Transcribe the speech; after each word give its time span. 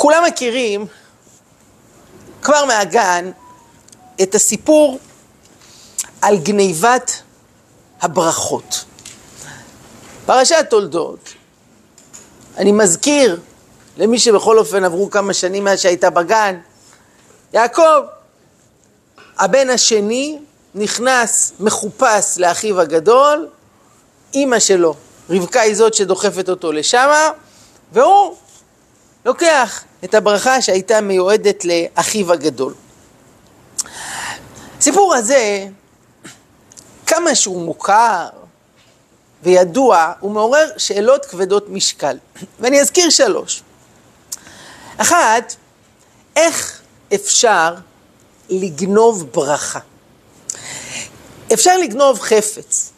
כולם 0.00 0.24
מכירים 0.26 0.86
כבר 2.42 2.64
מהגן 2.64 3.30
את 4.22 4.34
הסיפור 4.34 4.98
על 6.22 6.38
גניבת 6.38 7.22
הברכות. 8.00 8.84
פרשת 10.26 10.66
תולדות, 10.70 11.34
אני 12.56 12.72
מזכיר 12.72 13.40
למי 13.96 14.18
שבכל 14.18 14.58
אופן 14.58 14.84
עברו 14.84 15.10
כמה 15.10 15.34
שנים 15.34 15.64
מאז 15.64 15.80
שהייתה 15.80 16.10
בגן, 16.10 16.60
יעקב, 17.52 18.00
הבן 19.38 19.70
השני, 19.70 20.38
נכנס 20.74 21.52
מחופש 21.60 22.38
לאחיו 22.38 22.80
הגדול, 22.80 23.48
אימא 24.34 24.58
שלו, 24.58 24.94
רבקה 25.30 25.60
היא 25.60 25.74
זאת 25.74 25.94
שדוחפת 25.94 26.48
אותו 26.48 26.72
לשמה, 26.72 27.30
והוא 27.92 28.36
לוקח 29.24 29.84
את 30.04 30.14
הברכה 30.14 30.62
שהייתה 30.62 31.00
מיועדת 31.00 31.64
לאחיו 31.64 32.32
הגדול. 32.32 32.74
הסיפור 34.78 35.14
הזה, 35.14 35.66
כמה 37.06 37.34
שהוא 37.34 37.62
מוכר 37.62 38.28
וידוע, 39.42 40.12
הוא 40.20 40.32
מעורר 40.32 40.68
שאלות 40.76 41.26
כבדות 41.26 41.68
משקל. 41.68 42.18
ואני 42.60 42.80
אזכיר 42.80 43.10
שלוש. 43.10 43.62
אחת, 44.96 45.54
איך 46.36 46.80
אפשר 47.14 47.74
לגנוב 48.48 49.26
ברכה? 49.32 49.80
אפשר 51.52 51.78
לגנוב 51.78 52.20
חפץ. 52.20 52.92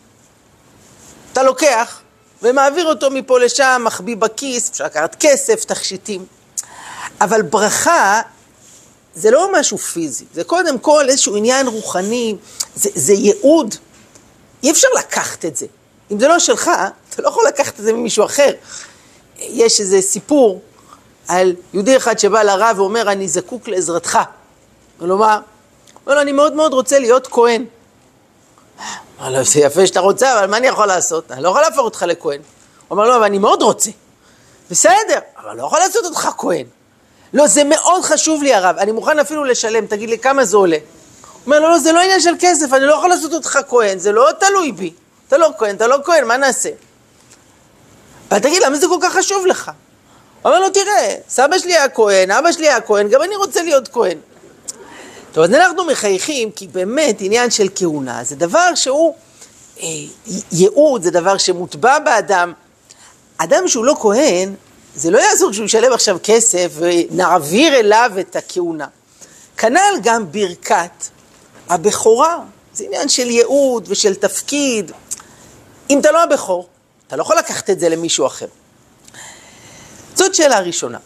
אתה 1.32 1.42
לוקח 1.42 2.01
ומעביר 2.42 2.86
אותו 2.86 3.10
מפה 3.10 3.38
לשם, 3.38 3.82
מחביא 3.84 4.16
בכיס, 4.16 4.70
אפשר 4.70 4.84
לקחת 4.84 5.16
כסף, 5.20 5.64
תכשיטים. 5.64 6.24
אבל 7.20 7.42
ברכה 7.42 8.20
זה 9.14 9.30
לא 9.30 9.48
משהו 9.52 9.78
פיזי, 9.78 10.24
זה 10.34 10.44
קודם 10.44 10.78
כל 10.78 11.08
איזשהו 11.08 11.36
עניין 11.36 11.66
רוחני, 11.66 12.36
זה, 12.74 12.90
זה 12.94 13.12
ייעוד. 13.12 13.74
אי 14.62 14.70
אפשר 14.70 14.88
לקחת 14.98 15.44
את 15.44 15.56
זה. 15.56 15.66
אם 16.10 16.20
זה 16.20 16.28
לא 16.28 16.38
שלך, 16.38 16.70
אתה 17.10 17.22
לא 17.22 17.28
יכול 17.28 17.44
לקחת 17.48 17.80
את 17.80 17.84
זה 17.84 17.92
ממישהו 17.92 18.24
אחר. 18.24 18.52
יש 19.38 19.80
איזה 19.80 20.00
סיפור 20.00 20.60
על 21.28 21.54
יהודי 21.74 21.96
אחד 21.96 22.18
שבא 22.18 22.42
לרב 22.42 22.78
ואומר, 22.78 23.12
אני 23.12 23.28
זקוק 23.28 23.68
לעזרתך. 23.68 24.18
כלומר, 24.98 25.38
אומר 26.06 26.16
לו, 26.16 26.22
אני 26.22 26.32
מאוד 26.32 26.52
מאוד 26.52 26.72
רוצה 26.72 26.98
להיות 26.98 27.26
כהן. 27.26 27.64
אמר 29.22 29.44
זה 29.44 29.60
יפה 29.60 29.86
שאתה 29.86 30.00
רוצה, 30.00 30.38
אבל 30.38 30.46
מה 30.46 30.56
אני 30.56 30.66
יכול 30.66 30.86
לעשות? 30.86 31.32
אני 31.32 31.42
לא 31.42 31.48
יכול 31.48 31.60
להפוך 31.60 31.84
אותך 31.84 32.04
לכהן. 32.08 32.40
הוא 32.40 32.42
אומר 32.90 33.08
לו, 33.08 33.16
אבל 33.16 33.24
אני 33.24 33.38
מאוד 33.38 33.62
רוצה. 33.62 33.90
בסדר, 34.70 35.18
אבל 35.38 35.56
לא 35.56 35.66
יכול 35.66 35.78
לעשות 35.78 36.04
אותך 36.04 36.28
כהן. 36.38 36.66
לא, 37.32 37.46
זה 37.46 37.64
מאוד 37.64 38.04
חשוב 38.04 38.42
לי 38.42 38.54
הרב, 38.54 38.76
אני 38.78 38.92
מוכן 38.92 39.18
אפילו 39.18 39.44
לשלם, 39.44 39.86
תגיד 39.86 40.10
לי 40.10 40.18
כמה 40.18 40.44
זה 40.44 40.56
עולה. 40.56 40.76
הוא 40.76 41.40
אומר 41.46 41.60
לו, 41.60 41.68
לא, 41.68 41.78
זה 41.78 41.92
לא 41.92 42.00
עניין 42.00 42.20
של 42.20 42.34
כסף, 42.40 42.72
אני 42.72 42.84
לא 42.84 42.94
יכול 42.94 43.10
לעשות 43.10 43.32
אותך 43.32 43.58
כהן, 43.68 43.98
זה 43.98 44.12
לא 44.12 44.28
תלוי 44.40 44.72
בי. 44.72 44.92
אתה 45.28 45.38
לא 45.38 45.50
כהן, 45.58 45.76
אתה 45.76 45.86
לא 45.86 45.96
כהן, 46.04 46.24
מה 46.24 46.36
נעשה? 46.36 46.70
אבל 48.30 48.38
תגיד, 48.38 48.62
למה 48.62 48.76
זה 48.76 48.86
כל 48.86 48.98
כך 49.02 49.12
חשוב 49.12 49.46
לך? 49.46 49.70
הוא 50.42 50.50
אומר 50.50 50.60
לו, 50.60 50.70
תראה, 50.70 51.14
סבא 51.28 51.58
שלי 51.58 51.76
היה 51.76 51.88
כהן, 51.88 52.30
אבא 52.30 52.52
שלי 52.52 52.68
היה 52.68 52.80
כהן, 52.80 53.08
גם 53.08 53.22
אני 53.22 53.36
רוצה 53.36 53.62
להיות 53.62 53.88
כהן. 53.88 54.18
טוב, 55.32 55.44
אז 55.44 55.50
אנחנו 55.54 55.84
מחייכים, 55.84 56.50
כי 56.50 56.66
באמת 56.66 57.16
עניין 57.20 57.50
של 57.50 57.68
כהונה 57.74 58.24
זה 58.24 58.36
דבר 58.36 58.74
שהוא 58.74 59.14
אה, 59.82 59.86
ייעוד, 60.52 61.02
זה 61.02 61.10
דבר 61.10 61.38
שמוטבע 61.38 61.98
באדם. 61.98 62.52
אדם 63.36 63.68
שהוא 63.68 63.84
לא 63.84 63.94
כהן, 64.00 64.54
זה 64.94 65.10
לא 65.10 65.18
יעזור 65.18 65.52
שהוא 65.52 65.66
ישלם 65.66 65.92
עכשיו 65.92 66.18
כסף 66.22 66.72
ונעביר 66.74 67.74
אליו 67.74 68.10
את 68.20 68.36
הכהונה. 68.36 68.86
כנ"ל 69.56 70.00
גם 70.02 70.32
ברכת 70.32 71.08
הבכורה, 71.68 72.38
זה 72.74 72.84
עניין 72.84 73.08
של 73.08 73.30
ייעוד 73.30 73.84
ושל 73.88 74.14
תפקיד. 74.14 74.92
אם 75.90 76.00
אתה 76.00 76.12
לא 76.12 76.22
הבכור, 76.22 76.68
אתה 77.06 77.16
לא 77.16 77.22
יכול 77.22 77.36
לקחת 77.38 77.70
את 77.70 77.80
זה 77.80 77.88
למישהו 77.88 78.26
אחר. 78.26 78.46
זאת 80.14 80.34
שאלה 80.34 80.60
ראשונה. 80.60 80.98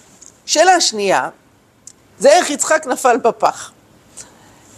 שאלה 0.47 0.81
שנייה, 0.81 1.29
זה 2.19 2.29
איך 2.29 2.51
יצחק 2.51 2.87
נפל 2.87 3.17
בפח. 3.17 3.71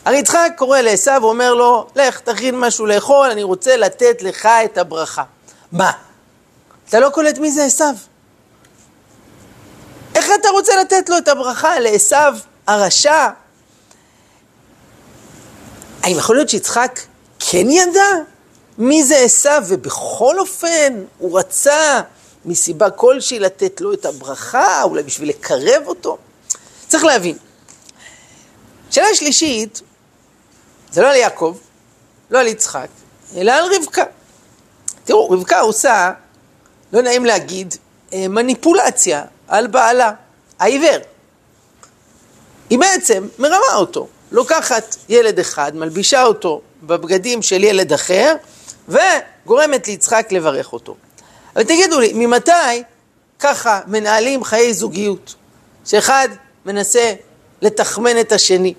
הרי 0.08 0.18
יצחק 0.18 0.52
קורא 0.56 0.80
לעשו 0.80 1.10
ואומר 1.20 1.54
לו, 1.54 1.86
לך 1.96 2.20
תכין 2.20 2.60
משהו 2.60 2.86
לאכול, 2.86 3.30
אני 3.30 3.42
רוצה 3.42 3.76
לתת 3.76 4.22
לך 4.22 4.48
את 4.64 4.78
הברכה. 4.78 5.22
מה? 5.72 5.92
אתה 6.88 7.00
לא 7.00 7.08
קולט 7.08 7.38
מי 7.38 7.50
זה 7.50 7.64
עשו? 7.64 7.84
איך 10.14 10.26
אתה 10.40 10.48
רוצה 10.48 10.72
לתת 10.80 11.08
לו 11.08 11.18
את 11.18 11.28
הברכה 11.28 11.80
לעשו 11.80 12.16
הרשע? 12.66 13.28
האם 16.02 16.16
יכול 16.18 16.36
להיות 16.36 16.48
שיצחק 16.48 17.00
כן 17.38 17.70
ידע 17.70 18.10
מי 18.78 19.04
זה 19.04 19.16
עשו, 19.16 19.50
ובכל 19.68 20.38
אופן 20.38 21.04
הוא 21.18 21.38
רצה 21.38 22.00
מסיבה 22.44 22.90
כלשהי 22.90 23.38
לתת 23.38 23.80
לו 23.80 23.92
את 23.92 24.04
הברכה, 24.04 24.82
אולי 24.82 25.02
בשביל 25.02 25.28
לקרב 25.28 25.82
אותו? 25.86 26.18
צריך 26.88 27.04
להבין. 27.04 27.36
שאלה 28.90 29.14
שלישית, 29.14 29.82
זה 30.92 31.02
לא 31.02 31.08
על 31.08 31.16
יעקב, 31.16 31.56
לא 32.30 32.40
על 32.40 32.46
יצחק, 32.46 32.88
אלא 33.36 33.52
על 33.52 33.64
רבקה. 33.74 34.04
תראו, 35.04 35.30
רבקה 35.30 35.60
עושה, 35.60 36.12
לא 36.92 37.02
נעים 37.02 37.24
להגיד, 37.24 37.74
אה, 38.12 38.28
מניפולציה 38.28 39.24
על 39.48 39.66
בעלה, 39.66 40.12
העיוור. 40.58 40.98
היא 42.70 42.78
בעצם 42.78 43.28
מרמה 43.38 43.74
אותו, 43.74 44.08
לוקחת 44.32 44.96
ילד 45.08 45.38
אחד, 45.38 45.76
מלבישה 45.76 46.22
אותו 46.22 46.60
בבגדים 46.82 47.42
של 47.42 47.64
ילד 47.64 47.92
אחר, 47.92 48.34
וגורמת 48.88 49.88
ליצחק 49.88 50.28
לברך 50.30 50.72
אותו. 50.72 50.96
אבל 51.56 51.64
תגידו 51.64 52.00
לי, 52.00 52.12
ממתי 52.14 52.82
ככה 53.38 53.80
מנהלים 53.86 54.44
חיי 54.44 54.74
זוגיות? 54.74 55.34
שאחד 55.84 56.28
מנסה 56.66 57.14
לתחמן 57.62 58.20
את 58.20 58.32
השני. 58.32 58.74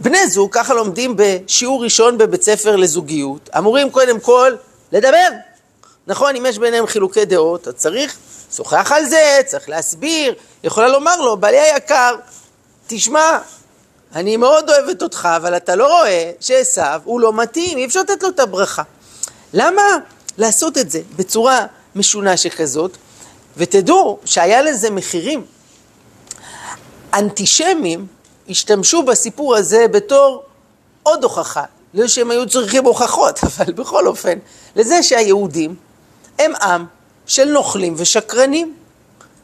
בני 0.00 0.26
זוג, 0.28 0.52
ככה 0.52 0.74
לומדים 0.74 1.14
בשיעור 1.16 1.84
ראשון 1.84 2.18
בבית 2.18 2.42
ספר 2.42 2.76
לזוגיות, 2.76 3.50
אמורים 3.58 3.90
קודם 3.90 4.20
כל 4.20 4.52
לדבר. 4.92 5.28
נכון, 6.06 6.36
אם 6.36 6.46
יש 6.46 6.58
ביניהם 6.58 6.86
חילוקי 6.86 7.24
דעות, 7.24 7.68
אז 7.68 7.74
צריך 7.74 8.16
לשוחח 8.52 8.92
על 8.92 9.04
זה, 9.04 9.40
צריך 9.46 9.68
להסביר, 9.68 10.34
יכולה 10.64 10.88
לומר 10.88 11.16
לו, 11.16 11.36
בעלי 11.36 11.58
היקר, 11.58 12.14
תשמע, 12.86 13.38
אני 14.14 14.36
מאוד 14.36 14.70
אוהבת 14.70 15.02
אותך, 15.02 15.28
אבל 15.36 15.56
אתה 15.56 15.76
לא 15.76 15.98
רואה 15.98 16.30
שעשו 16.40 16.80
הוא 17.04 17.20
לא 17.20 17.32
מתאים, 17.32 17.78
אי 17.78 17.86
אפשר 17.86 18.00
לתת 18.00 18.22
לו 18.22 18.28
את 18.28 18.40
הברכה. 18.40 18.82
למה 19.52 19.82
לעשות 20.38 20.78
את 20.78 20.90
זה 20.90 21.00
בצורה 21.16 21.66
משונה 21.96 22.36
שכזאת? 22.36 22.96
ותדעו 23.56 24.18
שהיה 24.24 24.62
לזה 24.62 24.90
מחירים. 24.90 25.44
אנטישמים 27.14 28.06
השתמשו 28.50 29.02
בסיפור 29.02 29.56
הזה 29.56 29.88
בתור 29.88 30.42
עוד 31.02 31.24
הוכחה, 31.24 31.64
לא 31.94 32.08
שהם 32.08 32.30
היו 32.30 32.48
צריכים 32.48 32.84
הוכחות, 32.84 33.40
אבל 33.44 33.72
בכל 33.72 34.06
אופן, 34.06 34.38
לזה 34.76 35.02
שהיהודים 35.02 35.74
הם 36.38 36.52
עם 36.62 36.86
של 37.26 37.52
נוכלים 37.52 37.94
ושקרנים, 37.96 38.74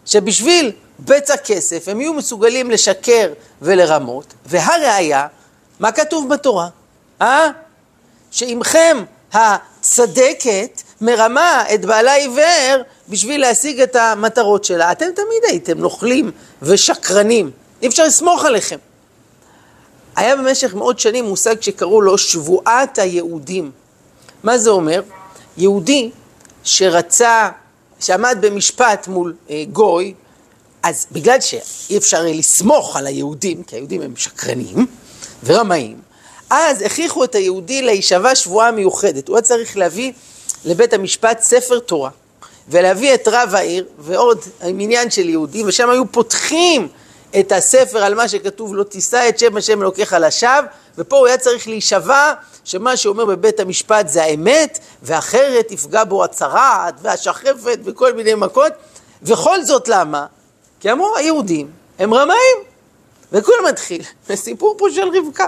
שבשביל 0.06 0.72
בצע 1.00 1.36
כסף 1.36 1.88
הם 1.88 2.00
יהיו 2.00 2.14
מסוגלים 2.14 2.70
לשקר 2.70 3.32
ולרמות, 3.62 4.34
והראיה, 4.46 5.26
מה 5.80 5.92
כתוב 5.92 6.28
בתורה? 6.28 6.68
אה? 7.22 7.50
שעמכם 8.30 9.04
הצדקת 9.32 10.82
מרמה 11.00 11.64
את 11.74 11.84
בעלה 11.84 12.14
עיוור 12.14 12.82
בשביל 13.08 13.40
להשיג 13.40 13.80
את 13.80 13.96
המטרות 13.96 14.64
שלה. 14.64 14.92
אתם 14.92 15.06
תמיד 15.14 15.42
הייתם 15.48 15.78
נוכלים 15.78 16.30
ושקרנים, 16.62 17.50
אי 17.82 17.88
אפשר 17.88 18.04
לסמוך 18.04 18.44
עליכם. 18.44 18.78
היה 20.16 20.36
במשך 20.36 20.74
מאות 20.74 20.98
שנים 20.98 21.24
מושג 21.24 21.60
שקראו 21.60 22.00
לו 22.00 22.18
שבועת 22.18 22.98
היהודים. 22.98 23.70
מה 24.42 24.58
זה 24.58 24.70
אומר? 24.70 25.02
יהודי 25.56 26.10
שרצה, 26.64 27.50
שעמד 28.00 28.38
במשפט 28.40 29.08
מול 29.08 29.34
אה, 29.50 29.64
גוי, 29.72 30.14
אז 30.82 31.06
בגלל 31.12 31.40
שאי 31.40 31.96
אפשר 31.96 32.22
לסמוך 32.24 32.96
על 32.96 33.06
היהודים, 33.06 33.62
כי 33.62 33.76
היהודים 33.76 34.02
הם 34.02 34.16
שקרנים 34.16 34.86
ורמאים, 35.44 36.00
אז 36.50 36.82
הכריחו 36.82 37.24
את 37.24 37.34
היהודי 37.34 37.82
להישבע 37.82 38.34
שבועה 38.34 38.70
מיוחדת. 38.70 39.28
הוא 39.28 39.36
היה 39.36 39.42
צריך 39.42 39.76
להביא 39.76 40.12
לבית 40.64 40.92
המשפט 40.92 41.40
ספר 41.40 41.78
תורה, 41.78 42.10
ולהביא 42.68 43.14
את 43.14 43.28
רב 43.28 43.54
העיר 43.54 43.86
ועוד 43.98 44.44
מניין 44.64 45.10
של 45.10 45.28
יהודים, 45.28 45.68
ושם 45.68 45.90
היו 45.90 46.12
פותחים 46.12 46.88
את 47.40 47.52
הספר 47.52 47.98
על 47.98 48.14
מה 48.14 48.28
שכתוב 48.28 48.74
לא 48.74 48.84
תישא 48.84 49.28
את 49.28 49.38
שם 49.38 49.56
השם 49.56 49.82
אלוקיך 49.82 50.16
לשווא, 50.20 50.60
ופה 50.98 51.16
הוא 51.16 51.26
היה 51.26 51.38
צריך 51.38 51.68
להישבע 51.68 52.32
שמה 52.64 52.96
שאומר 52.96 53.24
בבית 53.24 53.60
המשפט 53.60 54.08
זה 54.08 54.22
האמת, 54.22 54.78
ואחרת 55.02 55.72
יפגע 55.72 56.04
בו 56.04 56.24
הצרעת 56.24 56.94
והשחפת 57.02 57.78
וכל 57.84 58.12
מיני 58.12 58.34
מכות, 58.34 58.72
וכל 59.22 59.62
זאת 59.62 59.88
למה? 59.88 60.26
כי 60.80 60.92
אמרו, 60.92 61.16
היהודים 61.16 61.70
הם 61.98 62.14
רמאים, 62.14 62.56
וכולם 63.32 63.64
מתחיל 63.68 64.02
בסיפור 64.28 64.74
פה 64.78 64.86
של 64.94 65.08
רבקה. 65.08 65.46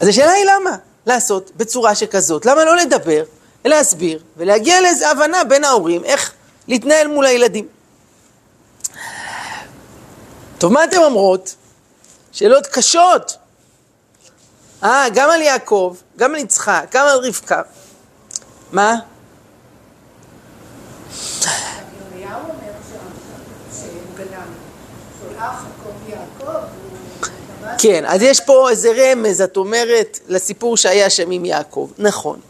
אז 0.00 0.08
השאלה 0.08 0.32
היא 0.32 0.44
למה? 0.44 0.76
לעשות 1.06 1.50
בצורה 1.56 1.94
שכזאת. 1.94 2.46
למה 2.46 2.64
לא 2.64 2.76
לדבר, 2.76 3.24
להסביר 3.64 4.22
ולהגיע 4.36 4.80
לאיזו 4.80 5.06
הבנה 5.06 5.44
בין 5.44 5.64
ההורים 5.64 6.04
איך 6.04 6.32
להתנהל 6.68 7.06
מול 7.06 7.26
הילדים. 7.26 7.77
טוב, 10.58 10.72
מה 10.72 10.84
אתם 10.84 10.96
אומרות? 10.96 11.54
שאלות 12.32 12.66
קשות. 12.66 13.36
אה, 14.84 15.04
גם 15.14 15.30
על 15.30 15.42
יעקב, 15.42 15.96
גם 16.16 16.34
על 16.34 16.40
יצחק, 16.40 16.86
גם 16.92 17.06
על 17.06 17.18
רבקה. 17.18 17.62
מה? 18.72 18.94
כן, 27.78 28.04
אז 28.06 28.22
יש 28.22 28.40
פה 28.40 28.70
איזה 28.70 28.88
רמז, 28.96 29.40
את 29.40 29.56
אומרת, 29.56 30.18
לסיפור 30.28 30.76
שהיה 30.76 31.10
שם 31.10 31.30
עם 31.30 31.44
יעקב. 31.44 31.90
נכון. 31.98 32.40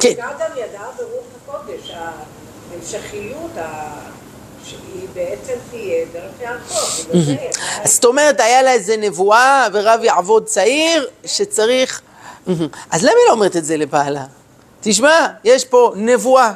כן. 0.00 0.08
רבקה 0.08 0.32
גם 0.40 0.50
ידעה 0.56 0.90
ברוח 0.96 1.24
הקודש, 1.42 1.90
ההמשכיות, 2.70 3.50
בעצם 5.18 5.54
תהיה 5.70 6.04
דרך 6.12 6.40
יעקב. 6.40 6.74
אז 7.84 7.94
זאת 7.94 8.04
אומרת, 8.04 8.40
היה 8.40 8.62
לה 8.62 8.72
איזה 8.72 8.96
נבואה 8.96 9.66
ורב 9.72 10.00
יעבוד 10.02 10.44
צעיר 10.44 11.08
שצריך... 11.24 12.00
אז 12.90 13.02
למה 13.02 13.12
היא 13.18 13.26
לא 13.26 13.32
אומרת 13.32 13.56
את 13.56 13.64
זה 13.64 13.76
לבעלה? 13.76 14.24
תשמע, 14.80 15.26
יש 15.44 15.64
פה 15.64 15.92
נבואה 15.96 16.52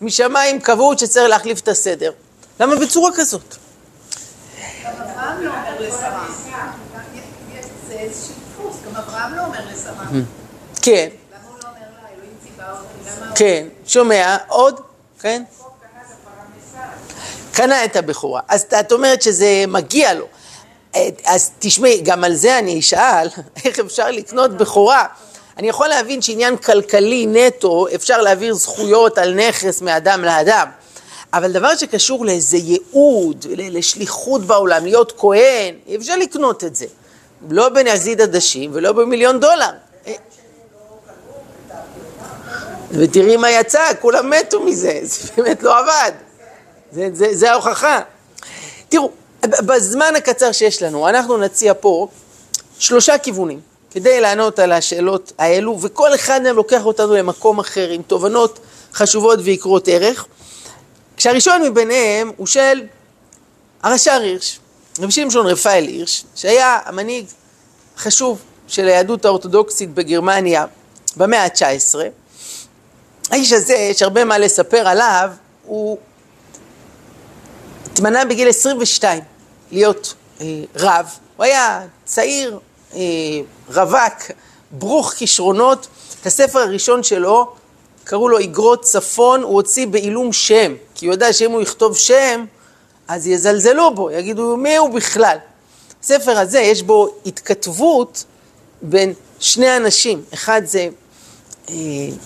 משמיים 0.00 0.60
קבעו 0.60 0.98
שצריך 0.98 1.28
להחליף 1.28 1.60
את 1.60 1.68
הסדר. 1.68 2.12
למה 2.60 2.76
בצורה 2.76 3.10
כזאת? 3.16 3.56
אברהם 4.84 5.44
לא 5.44 5.50
אומר 5.50 5.80
לשרה. 5.80 6.26
זה 7.88 7.94
איזשהו 7.94 8.34
דפוס, 8.52 8.76
גם 8.86 8.96
אברהם 8.96 9.34
לא 9.34 9.44
אומר 9.44 9.60
לשרה. 9.72 10.04
כן. 10.82 11.08
לא. 12.58 13.34
כן, 13.34 13.66
שומע, 13.86 14.36
עוד? 14.48 14.80
כן? 15.20 15.42
קנה 17.56 17.84
את 17.84 17.96
הבכורה. 17.96 18.40
אז 18.48 18.66
את 18.80 18.92
אומרת 18.92 19.22
שזה 19.22 19.64
מגיע 19.68 20.14
לו. 20.14 20.26
אז 21.24 21.50
תשמעי, 21.58 22.00
גם 22.00 22.24
על 22.24 22.34
זה 22.34 22.58
אני 22.58 22.78
אשאל, 22.80 23.28
איך 23.64 23.78
אפשר 23.78 24.10
לקנות 24.10 24.50
בכורה? 24.50 25.06
אני 25.58 25.68
יכול 25.68 25.88
להבין 25.88 26.22
שעניין 26.22 26.56
כלכלי 26.56 27.26
נטו, 27.26 27.86
אפשר 27.94 28.22
להעביר 28.22 28.54
זכויות 28.54 29.18
על 29.18 29.34
נכס 29.34 29.82
מאדם 29.82 30.24
לאדם. 30.24 30.66
אבל 31.32 31.52
דבר 31.52 31.76
שקשור 31.76 32.24
לאיזה 32.24 32.56
ייעוד, 32.56 33.46
לשליחות 33.50 34.42
בעולם, 34.42 34.84
להיות 34.84 35.12
כהן, 35.18 35.74
אי 35.86 35.96
אפשר 35.96 36.16
לקנות 36.16 36.64
את 36.64 36.76
זה. 36.76 36.86
לא 37.50 37.68
בנזיד 37.68 38.20
עדשים 38.20 38.70
ולא 38.74 38.92
במיליון 38.92 39.40
דולר. 39.40 39.70
ותראי 42.90 43.36
מה 43.36 43.50
יצא, 43.50 43.80
כולם 44.00 44.30
מתו 44.30 44.62
מזה, 44.62 44.98
זה 45.02 45.28
באמת 45.36 45.62
לא 45.62 45.78
עבד. 45.78 46.25
זה, 46.96 47.08
זה, 47.12 47.28
זה 47.32 47.52
ההוכחה. 47.52 48.00
תראו, 48.88 49.10
בזמן 49.42 50.12
הקצר 50.16 50.52
שיש 50.52 50.82
לנו, 50.82 51.08
אנחנו 51.08 51.36
נציע 51.36 51.72
פה 51.80 52.08
שלושה 52.78 53.18
כיוונים 53.18 53.60
כדי 53.90 54.20
לענות 54.20 54.58
על 54.58 54.72
השאלות 54.72 55.32
האלו, 55.38 55.78
וכל 55.82 56.14
אחד 56.14 56.42
מהם 56.42 56.56
לוקח 56.56 56.84
אותנו 56.84 57.14
למקום 57.14 57.58
אחר 57.58 57.88
עם 57.90 58.02
תובנות 58.02 58.58
חשובות 58.94 59.38
ויקרות 59.42 59.88
ערך. 59.88 60.26
כשהראשון 61.16 61.62
מביניהם 61.62 62.32
הוא 62.36 62.46
של 62.46 62.82
הרש"ר 63.82 64.20
הירש, 64.22 64.58
רבי 64.98 65.12
שמשון 65.12 65.46
רפאל 65.46 65.84
הירש, 65.84 66.24
שהיה 66.34 66.78
המנהיג 66.84 67.26
החשוב 67.96 68.42
של 68.68 68.88
היהדות 68.88 69.24
האורתודוקסית 69.24 69.94
בגרמניה 69.94 70.66
במאה 71.16 71.44
ה-19. 71.44 71.94
האיש 73.30 73.52
הזה, 73.52 73.74
יש 73.74 74.02
הרבה 74.02 74.24
מה 74.24 74.38
לספר 74.38 74.88
עליו, 74.88 75.30
הוא 75.64 75.98
התמנה 77.96 78.24
בגיל 78.24 78.48
22 78.48 79.22
להיות 79.72 80.14
אה, 80.40 80.46
רב. 80.76 81.06
הוא 81.36 81.44
היה 81.44 81.82
צעיר, 82.04 82.58
אה, 82.94 83.00
רווק, 83.68 84.30
ברוך 84.70 85.12
כישרונות. 85.12 85.86
את 86.20 86.26
הספר 86.26 86.58
הראשון 86.58 87.02
שלו, 87.02 87.52
קראו 88.04 88.28
לו 88.28 88.38
איגרות 88.38 88.82
צפון, 88.82 89.42
הוא 89.42 89.52
הוציא 89.54 89.86
בעילום 89.86 90.32
שם, 90.32 90.74
כי 90.94 91.06
הוא 91.06 91.14
יודע 91.14 91.32
שאם 91.32 91.50
הוא 91.50 91.62
יכתוב 91.62 91.96
שם, 91.96 92.44
אז 93.08 93.26
יזלזלו 93.26 93.94
בו, 93.94 94.10
יגידו 94.10 94.56
מי 94.56 94.76
הוא 94.76 94.90
בכלל. 94.90 95.36
הספר 96.02 96.38
הזה, 96.38 96.60
יש 96.60 96.82
בו 96.82 97.08
התכתבות 97.26 98.24
בין 98.82 99.12
שני 99.40 99.76
אנשים. 99.76 100.22
אחד 100.34 100.62
זה 100.64 100.88
אה, 101.68 101.74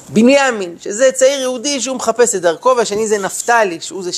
בנימין, 0.08 0.76
שזה 0.80 1.12
צעיר 1.12 1.40
יהודי 1.40 1.80
שהוא 1.80 1.96
מחפש 1.96 2.34
את 2.34 2.42
דרכו, 2.42 2.74
והשני 2.76 3.08
זה 3.08 3.18
נפתלי, 3.18 3.80
שהוא 3.80 4.02
זה 4.02 4.12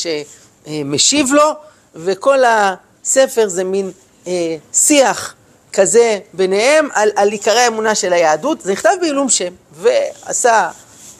שמשיב 0.66 1.32
לו, 1.32 1.52
וכל 1.94 2.38
הספר 2.44 3.48
זה 3.48 3.64
מין 3.64 3.90
אה, 4.26 4.56
שיח 4.72 5.34
כזה 5.72 6.18
ביניהם 6.32 6.88
על, 6.94 7.10
על 7.16 7.28
עיקרי 7.28 7.60
האמונה 7.60 7.94
של 7.94 8.12
היהדות. 8.12 8.60
זה 8.60 8.72
נכתב 8.72 8.90
בעילום 9.00 9.28
שם, 9.28 9.52
ועשה 9.72 10.70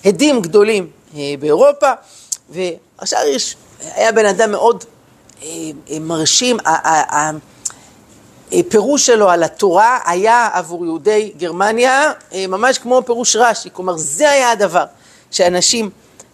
הדים 0.05 0.41
גדולים 0.41 0.91
אה, 1.17 1.35
באירופה, 1.41 1.93
והשאר 2.50 3.19
היה 3.94 4.12
בן 4.12 4.27
אדם 4.27 4.50
מאוד 4.50 4.85
אה, 5.43 5.49
אה, 5.91 5.99
מרשים. 6.00 6.56
הפירוש 8.53 9.06
שלו 9.06 9.31
על 9.31 9.43
התורה 9.43 9.99
היה 10.06 10.49
עבור 10.53 10.85
יהודי 10.85 11.33
גרמניה 11.37 12.12
ממש 12.49 12.79
כמו 12.79 13.03
פירוש 13.06 13.37
רש"י, 13.37 13.69
כלומר 13.73 13.97
זה 13.97 14.31
היה 14.31 14.50
הדבר 14.50 14.85
שאנשים 15.31 15.91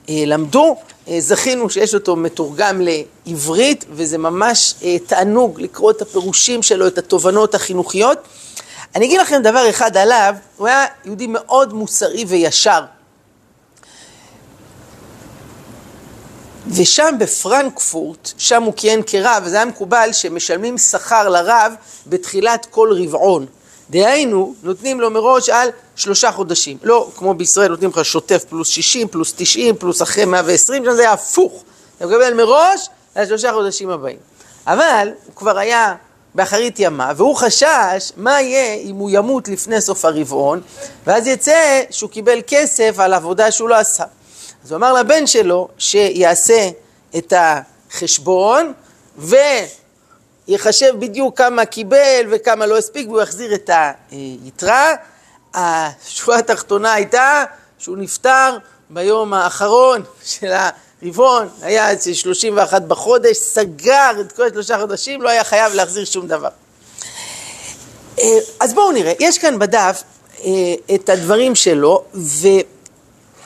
למדו, 0.08 0.76
זכינו 1.18 1.70
שיש 1.70 1.94
אותו 1.94 2.16
מתורגם 2.16 2.80
לעברית 2.80 3.84
וזה 3.90 4.18
ממש 4.18 4.74
תענוג 5.06 5.60
לקרוא 5.60 5.90
את 5.90 6.02
הפירושים 6.02 6.62
שלו, 6.62 6.86
את 6.86 6.98
התובנות 6.98 7.54
החינוכיות. 7.54 8.18
אני 8.94 9.06
אגיד 9.06 9.20
לכם 9.20 9.42
דבר 9.42 9.70
אחד 9.70 9.96
עליו, 9.96 10.34
הוא 10.56 10.66
היה 10.66 10.84
יהודי 11.04 11.26
מאוד 11.26 11.72
מוסרי 11.72 12.24
וישר. 12.28 12.84
ושם 16.66 17.14
בפרנקפורט, 17.18 18.30
שם 18.38 18.62
הוא 18.62 18.72
כיהן 18.76 19.00
כרב, 19.06 19.42
וזה 19.46 19.56
היה 19.56 19.64
מקובל 19.64 20.08
שמשלמים 20.12 20.78
שכר 20.78 21.28
לרב 21.28 21.72
בתחילת 22.06 22.66
כל 22.70 22.92
רבעון. 23.02 23.46
דהיינו, 23.90 24.54
נותנים 24.62 25.00
לו 25.00 25.10
מראש 25.10 25.48
על 25.48 25.68
שלושה 25.96 26.32
חודשים. 26.32 26.76
לא 26.82 27.10
כמו 27.16 27.34
בישראל, 27.34 27.70
נותנים 27.70 27.90
לך 27.90 28.04
שוטף 28.04 28.44
פלוס 28.48 28.68
60, 28.68 29.08
פלוס 29.08 29.34
90, 29.36 29.76
פלוס 29.76 30.02
אחרי 30.02 30.24
120, 30.24 30.84
שם 30.84 30.92
זה 30.92 31.02
היה 31.02 31.12
הפוך. 31.12 31.64
אתה 31.96 32.06
מקבל 32.06 32.34
מראש 32.34 32.88
על 33.14 33.26
שלושה 33.26 33.52
חודשים 33.52 33.90
הבאים. 33.90 34.18
אבל 34.66 35.08
הוא 35.26 35.34
כבר 35.36 35.58
היה 35.58 35.94
באחרית 36.34 36.80
ימה, 36.80 37.12
והוא 37.16 37.36
חשש 37.36 38.12
מה 38.16 38.40
יהיה 38.40 38.74
אם 38.74 38.96
הוא 38.96 39.10
ימות 39.12 39.48
לפני 39.48 39.80
סוף 39.80 40.04
הרבעון, 40.04 40.60
ואז 41.06 41.26
יצא 41.26 41.82
שהוא 41.90 42.10
קיבל 42.10 42.40
כסף 42.46 42.94
על 42.98 43.14
עבודה 43.14 43.50
שהוא 43.50 43.68
לא 43.68 43.74
עשה. 43.74 44.04
אז 44.64 44.72
הוא 44.72 44.76
אמר 44.76 44.92
לבן 44.92 45.26
שלו 45.26 45.68
שיעשה 45.78 46.68
את 47.16 47.32
החשבון 47.36 48.72
ויחשב 50.48 50.94
בדיוק 50.98 51.38
כמה 51.38 51.64
קיבל 51.64 52.26
וכמה 52.30 52.66
לא 52.66 52.78
הספיק 52.78 53.08
והוא 53.08 53.20
יחזיר 53.20 53.54
את 53.54 53.70
היתרה. 54.10 54.94
השורה 55.54 56.38
התחתונה 56.38 56.92
הייתה 56.92 57.44
שהוא 57.78 57.96
נפטר 57.96 58.58
ביום 58.90 59.34
האחרון 59.34 60.02
של 60.24 60.52
הרבעון, 61.02 61.48
היה 61.62 62.00
31 62.12 62.82
בחודש, 62.82 63.36
סגר 63.36 64.10
את 64.20 64.32
כל 64.32 64.46
השלושה 64.46 64.78
חודשים, 64.78 65.22
לא 65.22 65.28
היה 65.28 65.44
חייב 65.44 65.74
להחזיר 65.74 66.04
שום 66.04 66.28
דבר. 66.28 66.48
אז 68.60 68.74
בואו 68.74 68.92
נראה, 68.92 69.12
יש 69.20 69.38
כאן 69.38 69.58
בדף 69.58 70.02
אה, 70.44 70.50
את 70.94 71.08
הדברים 71.08 71.54
שלו, 71.54 72.04
ו... 72.14 72.48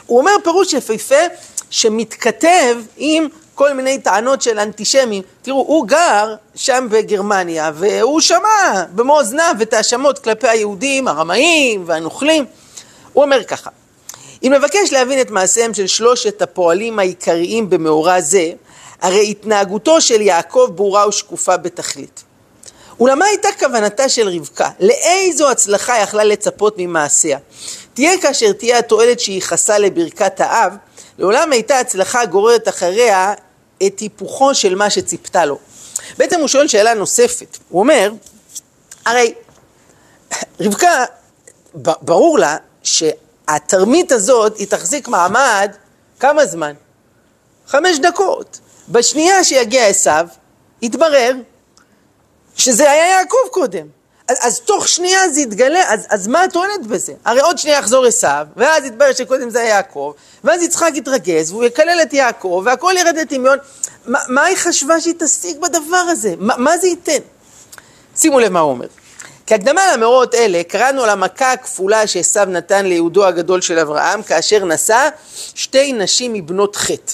הוא 0.07 0.19
אומר 0.19 0.33
פירוש 0.45 0.73
יפהפה 0.73 1.25
שמתכתב 1.71 2.77
עם 2.97 3.29
כל 3.63 3.73
מיני 3.73 3.99
טענות 3.99 4.43
של 4.43 4.59
אנטישמים. 4.59 5.23
תראו, 5.43 5.59
הוא 5.59 5.87
גר 5.87 6.35
שם 6.55 6.87
בגרמניה, 6.91 7.71
והוא 7.75 8.21
שמע 8.21 8.85
במו 8.95 9.19
אוזניו 9.19 9.57
את 9.63 9.73
ההאשמות 9.73 10.19
כלפי 10.19 10.49
היהודים, 10.49 11.09
הרמאים 11.09 11.85
והנוכלים. 11.87 12.45
הוא 13.13 13.25
אומר 13.25 13.45
ככה, 13.45 13.71
אם 14.43 14.53
נבקש 14.55 14.93
להבין 14.93 15.21
את 15.21 15.31
מעשיהם 15.31 15.75
של 15.75 15.87
שלושת 15.87 16.43
הפועלים 16.43 16.99
העיקריים 16.99 17.71
במאורע 17.71 18.21
זה, 18.21 18.53
הרי 19.01 19.31
התנהגותו 19.31 20.01
של 20.01 20.21
יעקב 20.21 20.69
ברורה 20.75 21.09
ושקופה 21.09 21.57
בתכלית. 21.57 22.23
ולמה 23.01 23.25
הייתה 23.25 23.49
כוונתה 23.59 24.09
של 24.09 24.29
רבקה? 24.29 24.71
לאיזו 24.81 25.51
הצלחה 25.51 25.99
יכלה 25.99 26.25
לצפות 26.25 26.75
ממעשיה? 26.79 27.39
תהיה 27.95 28.21
כאשר 28.21 28.53
תהיה 28.53 28.79
התועלת 28.79 29.21
שייחסה 29.21 29.79
לברכת 29.79 30.41
האב, 30.41 30.73
לעולם 31.19 31.53
הייתה 31.53 31.79
הצלחה 31.79 32.27
גוררת 32.27 32.69
אחריה 32.69 33.35
את 33.87 33.99
היפוכו 34.01 34.55
של 34.55 34.75
מה 34.75 34.91
שציפתה 34.91 35.45
לו. 35.45 35.59
בעצם 36.19 36.41
הוא 36.41 36.49
שואל 36.49 36.69
שאלה 36.69 36.95
נוספת. 36.95 37.59
הוא 37.69 37.81
אומר, 37.81 38.13
הרי 39.05 39.35
רבקה, 40.61 41.05
ברור 41.75 42.39
לה 42.39 42.57
שהתרמית 42.83 44.13
הזאת 44.13 44.57
היא 44.57 44.67
תחזיק 44.67 45.09
מעמד 45.09 45.73
כמה 46.21 46.47
זמן? 46.47 46.73
חמש 47.67 47.99
דקות. 47.99 48.61
בשנייה 48.89 49.45
שיגיע 49.45 49.87
עשיו, 49.87 50.27
יתברר 50.83 51.33
שזה 52.57 52.91
היה 52.91 53.07
יעקב 53.07 53.49
קודם. 53.51 53.87
אז, 54.29 54.37
אז 54.41 54.61
תוך 54.61 54.89
שנייה 54.89 55.29
זה 55.29 55.41
יתגלה, 55.41 55.93
אז, 55.93 56.07
אז 56.11 56.29
מה 56.29 56.45
את 56.45 56.53
טוענת 56.53 56.87
בזה? 56.87 57.13
הרי 57.25 57.41
עוד 57.41 57.59
שנייה 57.59 57.79
יחזור 57.79 58.05
עשיו, 58.07 58.47
ואז 58.57 58.85
יתברר 58.85 59.13
שקודם 59.13 59.51
זה 59.51 59.61
היה 59.61 59.69
יעקב, 59.69 60.13
ואז 60.45 60.63
יצחק 60.63 60.91
יתרגז, 60.95 61.53
והוא 61.53 61.65
יקלל 61.65 61.99
את 62.03 62.13
יעקב, 62.13 62.63
והכל 62.65 62.95
ירד 62.99 63.17
לטמיון. 63.17 63.59
מה, 64.07 64.19
מה 64.29 64.45
היא 64.45 64.57
חשבה 64.57 65.01
שהיא 65.01 65.15
תשיג 65.19 65.61
בדבר 65.61 65.97
הזה? 65.97 66.35
מה, 66.39 66.57
מה 66.57 66.79
זה 66.79 66.87
ייתן? 66.87 67.19
שימו 68.17 68.41
לב 68.41 68.53
מה 68.53 68.61
הוא 68.61 68.71
אומר. 68.71 68.87
כהקדמה 69.47 69.93
למאורעות 69.93 70.35
אלה, 70.35 70.63
קראנו 70.69 71.03
על 71.03 71.11
המכה 71.11 71.53
הכפולה 71.53 72.07
שעשו 72.07 72.45
נתן 72.45 72.87
ליהודו 72.87 73.27
הגדול 73.27 73.61
של 73.61 73.79
אברהם, 73.79 74.23
כאשר 74.23 74.65
נשא 74.65 75.09
שתי 75.55 75.93
נשים 75.93 76.33
מבנות 76.33 76.77
חטא. 76.77 77.13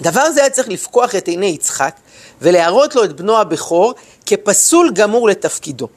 דבר 0.00 0.30
זה 0.30 0.40
היה 0.40 0.50
צריך 0.50 0.68
לפקוח 0.68 1.14
את 1.14 1.28
עיני 1.28 1.46
יצחק 1.46 1.94
ולהראות 2.42 2.94
לו 2.94 3.04
את 3.04 3.12
בנו 3.12 3.38
הבכור 3.38 3.94
כפסול 4.26 4.90
גמור 4.94 5.28
לתפקידו. 5.28 5.88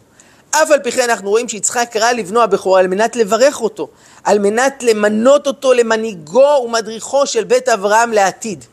אף 0.51 0.71
על 0.71 0.79
פי 0.79 0.91
כן 0.91 1.09
אנחנו 1.09 1.29
רואים 1.29 1.49
שיצחק 1.49 1.87
קרא 1.91 2.11
לבנו 2.11 2.41
הבכור 2.41 2.77
על 2.77 2.87
מנת 2.87 3.15
לברך 3.15 3.61
אותו, 3.61 3.87
על 4.23 4.39
מנת 4.39 4.83
למנות 4.83 5.47
אותו 5.47 5.73
למנהיגו 5.73 6.61
ומדריכו 6.65 7.27
של 7.27 7.43
בית 7.43 7.69
אברהם 7.69 8.11
לעתיד. 8.11 8.65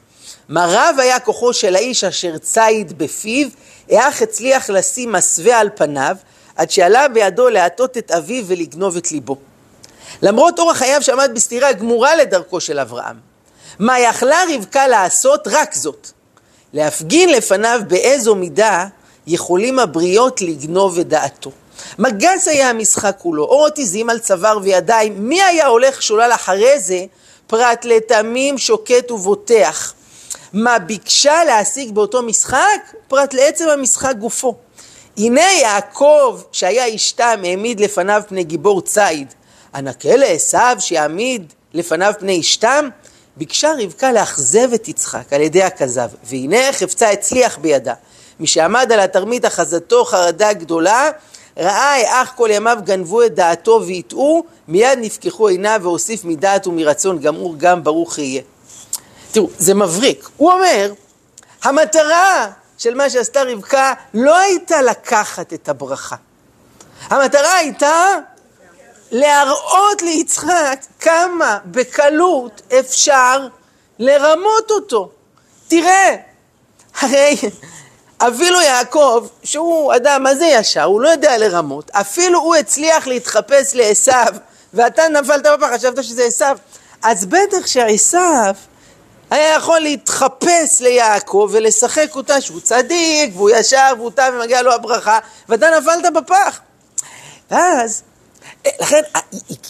מה 0.49 0.67
רב 0.69 0.97
היה 0.99 1.21
כוחו 1.21 1.53
של 1.53 1.77
האיש 1.77 2.05
אשר 2.05 2.39
ציד 2.39 2.99
בפיו, 2.99 3.49
איך 3.89 4.23
הצליח 4.23 4.71
לשים 4.71 5.13
מסווה 5.13 5.59
על 5.59 5.69
פניו, 5.75 6.17
עד 6.57 6.71
שעלה 6.71 7.09
בידו 7.09 7.49
להטות 7.49 7.99
את 7.99 8.11
אביו 8.11 8.45
ולגנוב 8.47 8.97
את 8.97 9.13
ליבו. 9.13 9.37
למרות 10.23 10.59
אורח 10.59 10.77
חייו 10.77 11.03
שעמד 11.03 11.31
בסתירה 11.35 11.73
גמורה 11.73 12.17
לדרכו 12.17 12.61
של 12.61 12.79
אברהם. 12.79 13.17
מה 13.79 14.01
יכלה 14.01 14.43
רבקה 14.55 14.89
לעשות? 14.89 15.49
רק 15.51 15.75
זאת. 15.75 16.11
להפגין 16.73 17.29
לפניו 17.29 17.81
באיזו 17.89 18.35
מידה 18.35 18.87
יכולים 19.27 19.79
הבריות 19.79 20.43
לגנוב 20.43 20.99
את 20.99 21.09
דעתו. 21.09 21.51
מה 21.99 22.11
גס 22.11 22.49
היה 22.49 22.71
המשחק 22.71 23.17
כולו, 23.19 23.45
אורות 23.45 23.79
עזים 23.79 24.11
על 24.11 24.19
צוואר 24.19 24.59
וידיים, 24.63 25.29
מי 25.29 25.43
היה 25.43 25.67
הולך 25.67 26.03
שולל 26.03 26.31
אחרי 26.35 26.81
זה, 26.81 27.05
פרט 27.47 27.85
לתמים 27.85 28.59
שוקט 28.59 29.11
ובוטח. 29.11 29.95
מה 30.53 30.79
ביקשה 30.79 31.45
להשיג 31.45 31.95
באותו 31.95 32.23
משחק? 32.23 32.95
פרט 33.09 33.35
לעצם 33.35 33.69
המשחק 33.69 34.15
גופו. 34.19 34.55
הנה 35.17 35.53
יעקב, 35.61 36.41
שהיה 36.53 36.85
איש 36.85 37.13
תם, 37.13 37.41
העמיד 37.45 37.81
לפניו 37.81 38.23
פני 38.29 38.45
גיבור 38.45 38.81
ציד. 38.83 39.35
הנקה 39.73 40.17
לעשו 40.17 40.81
שיעמיד 40.81 41.53
לפניו 41.75 42.13
פני 42.19 42.33
איש 42.33 42.57
תם? 42.57 42.89
ביקשה 43.37 43.73
רבקה 43.83 44.13
לאכזב 44.13 44.73
את 44.75 44.89
יצחק 44.89 45.33
על 45.33 45.41
ידי 45.41 45.63
הכזב, 45.63 46.09
והנה 46.25 46.73
חפצה 46.73 47.11
הצליח 47.11 47.59
בידה. 47.59 47.95
מי 48.41 48.47
שעמד 48.47 48.93
על 48.93 49.01
התרמית 49.01 49.47
אחזתו 49.47 50.05
חרדה 50.05 50.53
גדולה, 50.53 51.11
ראה 51.57 52.23
אך 52.23 52.33
כל 52.37 52.49
ימיו 52.53 52.79
גנבו 52.85 53.23
את 53.23 53.35
דעתו 53.35 53.83
והטעו, 53.87 54.45
מיד 54.69 54.99
נפקחו 54.99 55.49
עיניו 55.49 55.81
והוסיף 55.83 56.25
מדעת 56.25 56.67
ומרצון 56.67 57.19
גמור 57.19 57.55
גם 57.59 57.85
ברוך 57.85 58.19
יהיה. 58.19 58.43
תראו, 59.33 59.49
זה 59.59 59.75
מבריק. 59.75 60.29
הוא 60.37 60.53
אומר, 60.53 60.93
המטרה 61.63 62.51
של 62.79 62.95
מה 62.95 63.11
שעשתה 63.11 63.43
רבקה 63.43 63.93
לא 64.15 64.37
הייתה 64.37 64.83
לקחת 64.83 65.53
את 65.53 65.69
הברכה. 65.69 66.17
המטרה 67.09 67.55
הייתה 67.55 68.05
להראות 69.11 70.03
ליצחק 70.03 70.81
כמה 71.01 71.59
בקלות 71.65 72.63
אפשר 72.79 73.47
לרמות 73.99 74.71
אותו. 74.71 75.11
תראה, 75.69 76.17
הרי 77.01 77.37
אפילו 78.19 78.61
יעקב, 78.61 79.27
שהוא 79.45 79.95
אדם 79.97 80.23
מה 80.23 80.35
זה 80.35 80.47
ישר, 80.47 80.83
הוא 80.83 81.01
לא 81.01 81.09
יודע 81.09 81.39
לרמות, 81.39 81.91
אפילו 81.91 82.41
הוא 82.41 82.55
הצליח 82.55 83.07
להתחפש 83.07 83.75
לעשו, 83.75 84.13
ואתה 84.75 85.09
נפלת 85.09 85.47
בפח, 85.47 85.67
חשבת 85.75 86.05
שזה 86.05 86.25
עשו. 86.25 86.45
אז 87.03 87.27
בטח 87.27 87.67
שעשו 87.67 88.19
היה 89.31 89.55
יכול 89.55 89.81
להתחפש 89.81 90.81
ליעקב 90.81 91.49
ולשחק 91.53 92.17
אותה 92.17 92.41
שהוא 92.41 92.61
צדיק, 92.61 93.31
והוא 93.35 93.51
ישר, 93.51 93.93
והוא 93.99 94.11
תם 94.11 94.33
ומגיע 94.35 94.63
לו 94.63 94.73
הברכה, 94.73 95.19
ואתה 95.49 95.67
נפלת 95.79 96.13
בפח. 96.13 96.61
ואז 97.51 98.03
לכן 98.81 99.01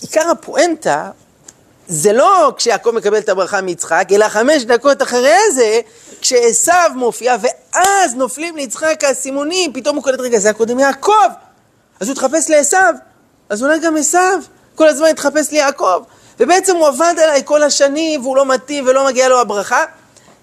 עיקר 0.01 0.31
הפואנטה 0.31 1.11
זה 1.89 2.13
לא 2.13 2.53
כשיעקב 2.57 2.91
מקבל 2.91 3.19
את 3.19 3.29
הברכה 3.29 3.61
מיצחק, 3.61 4.09
אלא 4.13 4.29
חמש 4.29 4.65
דקות 4.65 5.03
אחרי 5.03 5.51
זה, 5.55 5.81
כשעשו 6.21 6.73
מופיע, 6.95 7.37
ואז 7.41 8.15
נופלים 8.15 8.57
ליצחק 8.57 9.05
האסימונים, 9.05 9.73
פתאום 9.73 9.97
הוא 9.97 10.05
קולט, 10.05 10.21
רגע, 10.21 10.39
זה 10.39 10.49
היה 10.49 10.55
קודם 10.55 10.79
יעקב, 10.79 11.13
אז 12.01 12.09
הוא 12.09 12.13
התחפש 12.13 12.51
לעשו, 12.51 12.77
אז 13.49 13.63
אולי 13.63 13.79
גם 13.79 13.97
עשו, 13.97 14.19
כל 14.75 14.89
הזמן 14.89 15.07
התחפש 15.07 15.51
ליעקב, 15.51 16.03
ובעצם 16.41 16.77
הוא 16.77 16.87
עבד 16.87 17.15
עליי 17.23 17.43
כל 17.45 17.63
השנים, 17.63 18.21
והוא 18.21 18.37
לא 18.37 18.47
מתאים 18.47 18.87
ולא 18.87 19.07
מגיע 19.07 19.29
לו 19.29 19.41
הברכה, 19.41 19.85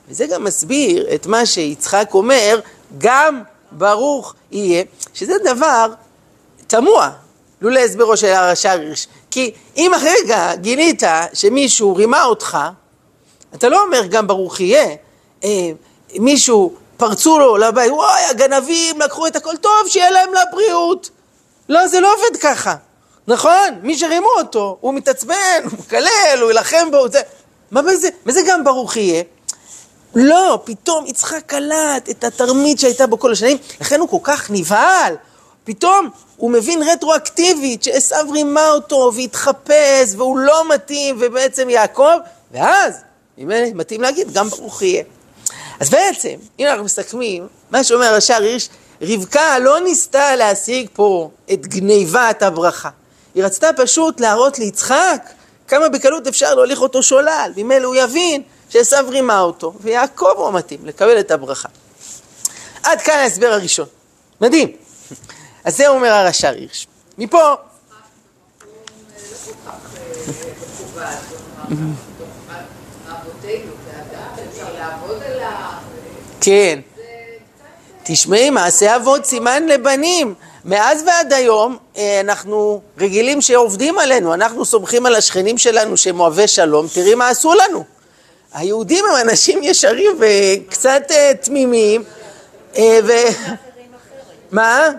וזה 0.10 0.28
גם 0.28 0.44
מסביר 0.44 1.14
את 1.16 1.26
מה 1.26 1.46
שיצחק 1.46 2.10
אומר, 2.14 2.60
גם 2.98 3.42
ברוך 3.72 4.36
יהיה, 4.52 4.84
שזה 5.14 5.34
דבר 5.44 5.94
תמוה, 6.68 7.10
לולא 7.62 7.80
הסברו 7.80 8.18
של 8.18 8.28
הרש"ר. 8.28 8.80
כי 9.32 9.52
אם 9.78 9.92
הרגע 9.94 10.56
גילית 10.56 11.04
שמישהו 11.34 11.96
רימה 11.96 12.24
אותך, 12.24 12.58
אתה 13.56 13.70
לא 13.70 13.84
אומר 13.84 14.06
גם 14.06 14.28
ברוך 14.28 14.60
יהיה, 14.60 14.96
אה, 15.44 15.50
מישהו 16.20 16.74
פרצו 16.98 17.40
לו 17.40 17.58
לבית, 17.58 17.92
וואי, 17.92 18.24
הגנבים 18.30 19.02
לקחו 19.02 19.28
את 19.28 19.36
הכל 19.36 19.58
טוב, 19.58 19.88
שיהיה 19.88 20.12
להם 20.12 20.30
לבריאות. 20.34 21.10
לא, 21.70 21.88
זה 21.88 22.00
לא 22.00 22.14
עובד 22.14 22.38
ככה, 22.42 22.76
נכון? 23.28 23.80
מי 23.82 23.98
שרימו 23.98 24.28
אותו, 24.38 24.78
הוא 24.82 24.94
מתעצבן, 24.94 25.62
הוא 25.64 25.80
מקלל, 25.80 26.40
הוא 26.42 26.52
יילחם 26.52 26.92
בו, 26.92 27.10
זה... 27.10 27.22
מה 27.72 27.82
בזה? 27.82 28.10
מה 28.26 28.32
זה 28.32 28.42
גם 28.48 28.64
ברוך 28.64 28.98
יהיה? 28.98 29.24
לא, 30.16 30.60
פתאום 30.64 31.06
יצחק 31.08 31.44
קלט 31.46 32.10
את 32.10 32.24
התרמית 32.24 32.80
שהייתה 32.80 33.08
בו 33.08 33.20
כל 33.20 33.32
השנים, 33.32 33.58
לכן 33.82 34.00
הוא 34.00 34.10
כל 34.10 34.18
כך 34.24 34.52
נבהל. 34.52 35.16
פתאום 35.64 36.10
הוא 36.38 36.52
מבין 36.52 36.84
רטרואקטיבית 36.84 37.84
שעשו 37.84 38.16
רימה 38.32 38.70
אותו 38.70 39.12
והתחפש 39.16 40.16
והוא 40.18 40.38
לא 40.38 40.70
מתאים 40.70 41.18
ובעצם 41.20 41.70
יעקב, 41.70 42.18
ואז, 42.52 42.96
אם 43.38 43.52
מתאים 43.74 44.02
להגיד, 44.02 44.34
גם 44.34 44.50
ברוך 44.50 44.82
יהיה. 44.82 45.04
אז 45.80 45.90
בעצם, 45.90 46.36
אם 46.60 46.68
אנחנו 46.68 46.84
מסכמים, 46.84 47.48
מה 47.72 47.84
שאומר 47.84 48.14
השאר 48.14 48.42
הירש, 48.42 48.70
רבקה 49.02 49.60
לא 49.60 49.80
ניסתה 49.80 50.36
להשיג 50.36 50.88
פה 50.94 51.30
את 51.54 51.68
גניבת 51.68 52.44
הברכה. 52.44 52.90
היא 53.36 53.44
רצתה 53.44 53.70
פשוט 53.78 54.20
להראות 54.20 54.60
ליצחק 54.60 55.30
כמה 55.68 55.90
בקלות 55.90 56.28
אפשר 56.28 56.56
להוליך 56.56 56.82
אותו 56.82 57.04
שולל, 57.04 57.52
ממילא 57.56 57.88
הוא 57.88 57.96
יבין 57.96 58.42
שעשו 58.70 58.96
רימה 59.08 59.40
אותו, 59.40 59.74
ויעקב 59.82 60.34
הוא 60.36 60.48
המתאים 60.48 60.80
לקבל 60.86 61.20
את 61.20 61.32
הברכה. 61.32 61.70
עד 62.84 63.02
כאן 63.02 63.18
ההסבר 63.18 63.48
הראשון. 63.48 63.86
מדהים. 64.42 64.72
אז 65.64 65.78
זה 65.78 65.88
אומר 65.88 66.12
הרש"ר 66.12 66.54
הירש. 66.54 66.88
מפה... 67.18 67.54
כן. 76.42 76.80
תשמעי, 78.04 78.50
מעשה 78.50 78.96
אבות 78.96 79.26
סימן 79.26 79.66
לבנים. 79.66 80.34
מאז 80.66 81.04
ועד 81.08 81.34
היום 81.34 81.78
אה, 81.98 82.20
אנחנו 82.20 82.82
רגילים 82.98 83.42
שעובדים 83.42 84.00
עלינו, 84.00 84.34
אנחנו 84.34 84.66
סומכים 84.66 85.06
על 85.06 85.16
השכנים 85.16 85.58
שלנו 85.58 85.98
שהם 85.98 86.20
אוהבי 86.20 86.48
שלום, 86.48 86.88
תראי 86.94 87.16
מה 87.16 87.30
עשו 87.30 87.54
לנו. 87.54 87.84
היהודים 88.54 89.06
הם 89.06 89.30
אנשים 89.30 89.60
ישרים 89.64 90.12
וקצת 90.20 91.02
אה, 91.12 91.32
תמימים, 91.42 92.04
אה, 92.78 93.00
ו... 93.04 93.12
מה? 94.52 94.90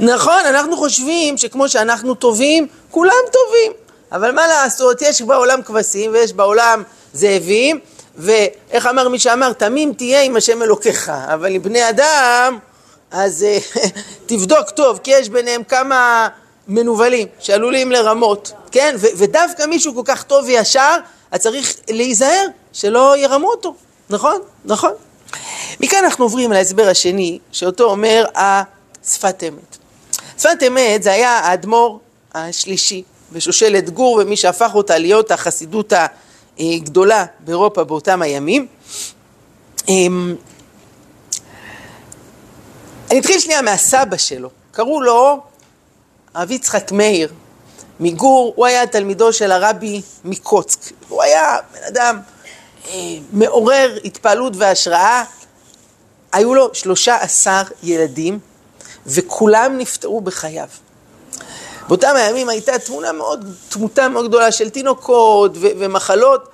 נכון, 0.00 0.40
אנחנו 0.46 0.76
חושבים 0.76 1.38
שכמו 1.38 1.68
שאנחנו 1.68 2.14
טובים, 2.14 2.66
כולם 2.90 3.12
טובים. 3.32 3.72
אבל 4.12 4.32
מה 4.32 4.46
לעשות, 4.46 5.02
יש 5.02 5.22
בעולם 5.22 5.62
כבשים 5.62 6.10
ויש 6.12 6.32
בעולם 6.32 6.82
זאבים, 7.12 7.78
ואיך 8.16 8.86
אמר 8.86 9.08
מי 9.08 9.18
שאמר, 9.18 9.52
תמים 9.52 9.92
תהיה 9.92 10.22
עם 10.22 10.36
השם 10.36 10.62
אלוקיך, 10.62 11.08
אבל 11.08 11.54
עם 11.54 11.62
בני 11.62 11.88
אדם, 11.88 12.58
אז 13.10 13.42
אה, 13.42 13.58
תבדוק 14.26 14.70
טוב, 14.70 14.98
כי 15.02 15.10
יש 15.10 15.28
ביניהם 15.28 15.64
כמה 15.64 16.28
מנוולים 16.68 17.28
שעלולים 17.40 17.92
לרמות, 17.92 18.52
כן? 18.70 18.94
ו- 18.98 19.06
ודווקא 19.16 19.66
מישהו 19.66 19.94
כל 19.94 20.02
כך 20.04 20.22
טוב 20.22 20.44
וישר, 20.44 20.96
אז 21.30 21.40
צריך 21.40 21.74
להיזהר 21.90 22.46
שלא 22.72 23.16
ירמו 23.16 23.48
אותו. 23.48 23.74
נכון, 24.10 24.40
נכון. 24.64 24.92
מכאן 25.80 26.04
אנחנו 26.04 26.24
עוברים 26.24 26.52
להסבר 26.52 26.88
השני, 26.88 27.38
שאותו 27.52 27.84
אומר 27.84 28.24
השפת 28.34 29.42
אמת. 29.48 29.78
שפת 30.38 30.62
אמת 30.66 31.02
זה 31.02 31.12
היה 31.12 31.30
האדמו"ר 31.38 32.00
השלישי 32.34 33.02
בשושלת 33.32 33.90
גור, 33.90 34.20
ומי 34.22 34.36
שהפך 34.36 34.70
אותה 34.74 34.98
להיות 34.98 35.30
החסידות 35.30 35.92
הגדולה 36.58 37.24
באירופה 37.40 37.84
באותם 37.84 38.22
הימים. 38.22 38.66
אמ, 39.88 40.36
אני 43.10 43.18
אתחיל 43.18 43.38
שנייה 43.38 43.62
מהסבא 43.62 44.16
שלו, 44.16 44.50
קראו 44.72 45.00
לו 45.00 45.40
הרב 46.34 46.50
יצחק 46.50 46.92
מאיר 46.92 47.32
מגור, 48.00 48.52
הוא 48.56 48.66
היה 48.66 48.86
תלמידו 48.86 49.32
של 49.32 49.52
הרבי 49.52 50.02
מקוצק, 50.24 50.92
הוא 51.08 51.22
היה 51.22 51.56
בן 51.72 51.84
אדם 51.88 52.20
אה, 52.88 52.94
מעורר 53.32 53.98
התפעלות 54.04 54.52
והשראה, 54.56 55.24
היו 56.32 56.54
לו 56.54 56.74
שלושה 56.74 57.16
עשר 57.16 57.62
ילדים 57.82 58.38
וכולם 59.06 59.78
נפטרו 59.78 60.20
בחייו. 60.20 60.68
באותם 61.88 62.14
הימים 62.16 62.48
הייתה 62.48 62.78
תמונה 62.78 63.12
מאוד, 63.12 63.54
תמותה 63.68 64.08
מאוד 64.08 64.28
גדולה 64.28 64.52
של 64.52 64.70
תינוקות 64.70 65.52
ו- 65.54 65.66
ומחלות, 65.78 66.48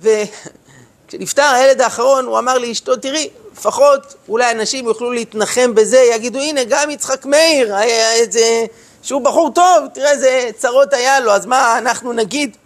וכשנפטר 0.00 1.42
הילד 1.42 1.80
האחרון 1.80 2.24
הוא 2.24 2.38
אמר 2.38 2.58
לאשתו, 2.58 2.96
תראי, 2.96 3.30
לפחות 3.52 4.14
אולי 4.28 4.50
אנשים 4.50 4.86
יוכלו 4.86 5.12
להתנחם 5.12 5.74
בזה, 5.74 5.98
יגידו, 6.14 6.38
הנה 6.38 6.60
גם 6.68 6.90
יצחק 6.90 7.26
מאיר, 7.26 7.78
איזה, 7.82 8.64
שהוא 9.02 9.24
בחור 9.24 9.50
טוב, 9.54 9.86
תראה 9.94 10.10
איזה 10.10 10.50
צרות 10.56 10.92
היה 10.92 11.20
לו, 11.20 11.32
אז 11.32 11.46
מה 11.46 11.78
אנחנו 11.78 12.12
נגיד? 12.12 12.56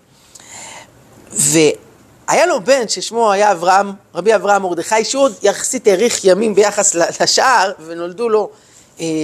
והיה 1.32 2.46
לו 2.46 2.64
בן 2.64 2.88
ששמו 2.88 3.32
היה 3.32 3.52
אברהם, 3.52 3.92
רבי 4.14 4.34
אברהם 4.34 4.62
מרדכי, 4.62 5.04
שהוא 5.04 5.22
עוד 5.22 5.34
יחסית 5.42 5.86
האריך 5.86 6.25
ימים 6.25 6.54
ביחס 6.54 6.94
לשאר, 6.94 7.72
ונולדו 7.86 8.28
לו 8.28 8.50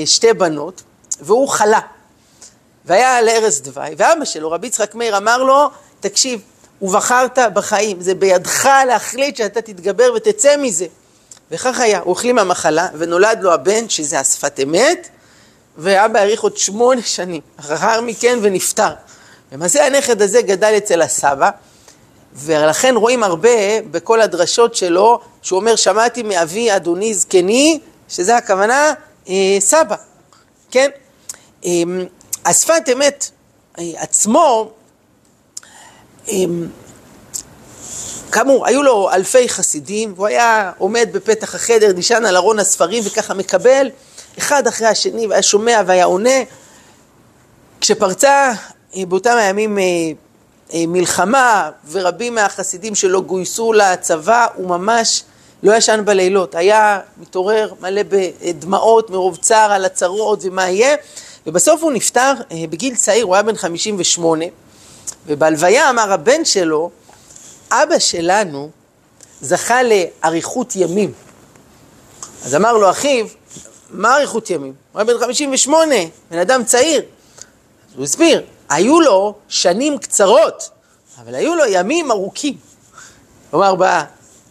שתי 0.04 0.32
בנות, 0.32 0.82
והוא 1.20 1.48
חלה. 1.48 1.80
והיה 2.84 3.16
על 3.16 3.28
ערש 3.28 3.58
דווי, 3.58 3.90
ואבא 3.96 4.24
שלו, 4.24 4.50
רבי 4.50 4.66
יצחק 4.66 4.94
מאיר, 4.94 5.16
אמר 5.16 5.42
לו, 5.42 5.70
תקשיב, 6.00 6.40
ובחרת 6.82 7.38
בחיים, 7.54 8.00
זה 8.00 8.14
בידך 8.14 8.68
להחליט 8.86 9.36
שאתה 9.36 9.60
תתגבר 9.60 10.12
ותצא 10.16 10.56
מזה. 10.56 10.86
וכך 11.50 11.80
היה, 11.80 12.00
הוא 12.04 12.12
החלים 12.12 12.36
מהמחלה, 12.36 12.88
ונולד 12.98 13.38
לו 13.42 13.52
הבן, 13.52 13.88
שזה 13.88 14.20
השפת 14.20 14.60
אמת, 14.62 15.08
ואבא 15.78 16.18
האריך 16.18 16.40
עוד 16.40 16.56
שמונה 16.56 17.02
שנים, 17.02 17.40
אחר 17.56 18.00
מכן 18.00 18.38
ונפטר. 18.42 18.92
למעשה 19.52 19.86
הנכד 19.86 20.22
הזה 20.22 20.42
גדל 20.42 20.74
אצל 20.76 21.02
הסבא, 21.02 21.50
ולכן 22.34 22.96
רואים 22.96 23.22
הרבה 23.22 23.80
בכל 23.90 24.20
הדרשות 24.20 24.74
שלו, 24.74 25.20
שהוא 25.42 25.60
אומר, 25.60 25.76
שמעתי 25.76 26.22
מאבי 26.22 26.76
אדוני 26.76 27.14
זקני, 27.14 27.80
שזה 28.08 28.36
הכוונה 28.36 28.94
אה, 29.28 29.56
סבא, 29.60 29.96
כן? 30.70 30.90
אה, 31.64 31.70
השפת 32.44 32.82
אמת 32.92 33.30
אה, 33.78 33.84
עצמו, 33.96 34.70
אה, 36.28 36.34
כאמור, 38.32 38.66
היו 38.66 38.82
לו 38.82 39.10
אלפי 39.12 39.48
חסידים, 39.48 40.12
והוא 40.16 40.26
היה 40.26 40.72
עומד 40.78 41.08
בפתח 41.12 41.54
החדר, 41.54 41.92
נשען 41.96 42.24
על 42.24 42.36
ארון 42.36 42.58
הספרים 42.58 43.02
וככה 43.06 43.34
מקבל 43.34 43.90
אחד 44.38 44.66
אחרי 44.66 44.86
השני, 44.86 45.26
והיה 45.26 45.42
שומע 45.42 45.82
והיה 45.86 46.04
עונה. 46.04 46.40
כשפרצה 47.80 48.52
אה, 48.96 49.06
באותם 49.06 49.36
הימים 49.36 49.78
מלחמה, 50.74 51.70
ורבים 51.90 52.34
מהחסידים 52.34 52.94
שלו 52.94 53.22
גויסו 53.22 53.72
לצבא, 53.72 54.46
הוא 54.54 54.68
ממש 54.68 55.24
לא 55.62 55.76
ישן 55.76 56.02
בלילות, 56.04 56.54
היה 56.54 57.00
מתעורר 57.18 57.72
מלא 57.80 58.02
בדמעות 58.08 59.10
מרוב 59.10 59.36
צער 59.36 59.72
על 59.72 59.84
הצרות 59.84 60.38
ומה 60.42 60.68
יהיה, 60.68 60.96
ובסוף 61.46 61.82
הוא 61.82 61.92
נפטר 61.92 62.32
בגיל 62.70 62.96
צעיר, 62.96 63.24
הוא 63.24 63.34
היה 63.34 63.42
בן 63.42 63.56
58, 63.56 64.44
ובהלוויה 65.26 65.90
אמר 65.90 66.12
הבן 66.12 66.44
שלו, 66.44 66.90
אבא 67.70 67.98
שלנו 67.98 68.70
זכה 69.40 69.80
לאריכות 69.82 70.76
ימים. 70.76 71.12
אז 72.44 72.54
אמר 72.54 72.72
לו 72.72 72.90
אחיו, 72.90 73.26
מה 73.90 74.16
אריכות 74.16 74.50
ימים? 74.50 74.72
הוא 74.92 75.00
היה 75.00 75.04
בן 75.04 75.18
58, 75.20 75.94
בן 76.30 76.38
אדם 76.38 76.64
צעיר. 76.64 77.00
אז 77.00 77.96
הוא 77.96 78.04
הסביר, 78.04 78.42
היו 78.68 79.00
לו 79.00 79.34
שנים 79.48 79.98
קצרות, 79.98 80.70
אבל 81.22 81.34
היו 81.34 81.54
לו 81.54 81.64
ימים 81.68 82.10
ארוכים. 82.10 82.56
כלומר, 83.50 83.74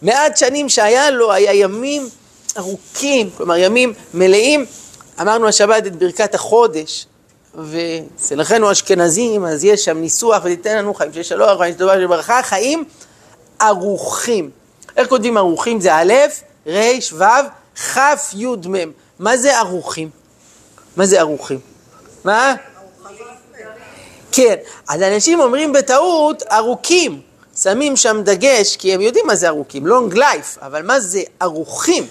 במעט 0.02 0.36
שנים 0.36 0.68
שהיה 0.68 1.10
לו, 1.10 1.32
היה 1.32 1.54
ימים 1.54 2.08
ארוכים, 2.58 3.30
כלומר 3.36 3.56
ימים 3.56 3.94
מלאים. 4.14 4.66
אמרנו 5.20 5.48
השבת 5.48 5.86
את 5.86 5.96
ברכת 5.96 6.34
החודש, 6.34 7.06
ואצל 7.54 8.40
אחינו 8.40 8.72
אשכנזים, 8.72 9.44
אז 9.44 9.64
יש 9.64 9.84
שם 9.84 9.98
ניסוח, 9.98 10.42
ותיתן 10.44 10.78
לנו 10.78 10.94
חיים 10.94 11.12
של 11.12 11.22
שלום, 11.22 11.58
חיים 11.58 11.72
של 11.72 11.78
טובה 11.78 11.94
של 11.94 12.06
ברכה, 12.06 12.42
חיים 12.42 12.84
ערוכים. 13.58 14.50
איך 14.96 15.08
כותבים 15.08 15.36
ערוכים? 15.36 15.80
זה 15.80 15.94
א', 15.94 16.12
ר', 16.66 16.80
ו', 17.12 17.24
כ', 17.76 18.34
י', 18.34 18.46
מ'. 18.46 18.90
מה 19.18 19.36
זה 19.36 19.58
ערוכים? 19.58 20.10
מה 20.96 21.06
זה 21.06 21.20
ערוכים? 21.20 21.58
מה? 22.24 22.54
כן, 24.32 24.54
אז 24.88 25.02
אנשים 25.02 25.40
אומרים 25.40 25.72
בטעות 25.72 26.42
ארוכים, 26.52 27.20
שמים 27.62 27.96
שם 27.96 28.20
דגש, 28.24 28.76
כי 28.76 28.94
הם 28.94 29.00
יודעים 29.00 29.26
מה 29.26 29.34
זה 29.34 29.48
ארוכים, 29.48 29.86
long 29.86 30.14
life, 30.14 30.58
אבל 30.60 30.82
מה 30.82 31.00
זה 31.00 31.22
ארוכים? 31.42 32.06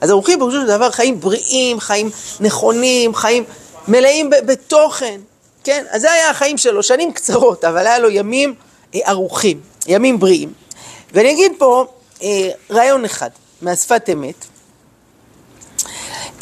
אז 0.00 0.10
ארוכים 0.10 0.38
פירושו 0.38 0.60
של 0.60 0.66
דבר 0.66 0.90
חיים 0.90 1.20
בריאים, 1.20 1.80
חיים 1.80 2.10
נכונים, 2.40 3.14
חיים 3.14 3.44
מלאים 3.88 4.30
בתוכן, 4.46 5.20
כן? 5.64 5.84
אז 5.90 6.00
זה 6.00 6.12
היה 6.12 6.30
החיים 6.30 6.58
שלו, 6.58 6.82
שנים 6.82 7.12
קצרות, 7.12 7.64
אבל 7.64 7.86
היה 7.86 7.98
לו 7.98 8.10
ימים 8.10 8.54
ארוכים, 9.08 9.60
ימים 9.86 10.20
בריאים. 10.20 10.52
ואני 11.12 11.32
אגיד 11.32 11.52
פה 11.58 11.86
אה, 12.22 12.50
רעיון 12.70 13.04
אחד 13.04 13.30
מהשפת 13.62 14.08
אמת. 14.12 14.44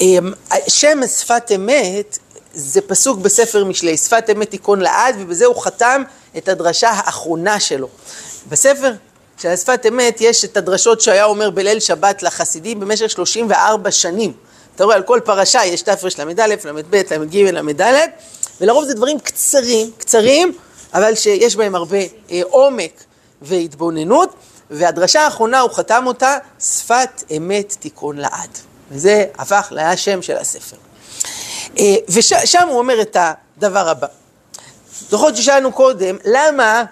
אה, 0.01 0.19
שם 0.69 1.01
שפת 1.07 1.53
אמת 1.55 2.19
זה 2.55 2.81
פסוק 2.81 3.19
בספר 3.19 3.65
משלי, 3.65 3.97
שפת 3.97 4.31
אמת 4.33 4.51
תיכון 4.51 4.81
לעד, 4.81 5.17
ובזה 5.19 5.47
הוא 5.47 5.63
חתם 5.65 6.03
את 6.37 6.49
הדרשה 6.49 6.91
האחרונה 6.91 7.61
שלו. 7.61 7.89
בספר 8.49 8.93
של 9.39 9.49
השפת 9.49 9.87
אמת 9.89 10.21
יש 10.21 10.45
את 10.45 10.57
הדרשות 10.57 11.01
שהיה 11.01 11.25
אומר 11.25 11.51
בליל 11.51 11.81
שבת 11.81 12.23
לחסידים 12.23 12.81
במשך 12.81 13.11
34 13.11 13.91
שנים. 13.91 14.33
אתה 14.77 14.85
רואה, 14.85 14.97
על 14.97 15.03
כל 15.03 15.21
פרשה 15.25 15.65
יש 15.65 15.83
תרל"א, 15.83 16.47
ל"ב, 16.47 16.95
ל"ג, 17.13 17.37
ל"ד, 17.37 17.83
ולרוב 18.61 18.85
זה 18.85 18.95
דברים 18.95 19.21
קצרים, 19.21 19.91
קצרים, 19.99 20.53
אבל 20.95 21.15
שיש 21.15 21.57
בהם 21.57 21.75
הרבה 21.75 21.99
אה, 22.31 22.41
עומק 22.51 23.05
והתבוננות. 23.43 24.35
והדרשה 24.71 25.21
האחרונה, 25.21 25.61
הוא 25.61 25.71
חתם 25.71 26.05
אותה, 26.07 26.39
שפת 26.61 27.25
אמת 27.37 27.77
תיכון 27.81 28.17
לעד. 28.17 28.59
וזה 28.91 29.25
הפך 29.39 29.69
לשם 29.71 30.23
של 30.23 30.37
הספר. 30.37 30.77
אה, 31.79 31.95
ושם 32.09 32.69
הוא 32.69 32.79
אומר 32.79 33.01
את 33.01 33.17
הדבר 33.21 33.89
הבא. 33.89 34.07
זוכרות 35.11 35.37
ששאלנו 35.37 35.73
קודם, 35.73 36.17
למה 36.25 36.85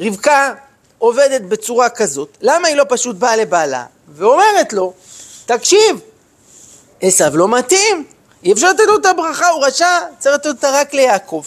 רבקה 0.00 0.54
עובדת 1.00 1.40
בצורה 1.40 1.88
כזאת? 1.88 2.36
למה 2.40 2.68
היא 2.68 2.76
לא 2.76 2.84
פשוט 2.88 3.16
באה 3.16 3.36
לבעלה 3.36 3.84
ואומרת 4.14 4.72
לו, 4.72 4.92
תקשיב, 5.46 6.00
עשו 7.00 7.24
לא 7.34 7.48
מתאים, 7.48 8.04
אי 8.44 8.52
אפשר 8.52 8.70
לתת 8.70 8.82
לו 8.86 8.96
את 8.96 9.06
הברכה, 9.06 9.48
הוא 9.48 9.64
רשע, 9.66 9.98
צריך 10.18 10.34
לתת 10.34 10.46
אותה 10.46 10.70
רק 10.70 10.94
ליעקב. 10.94 11.44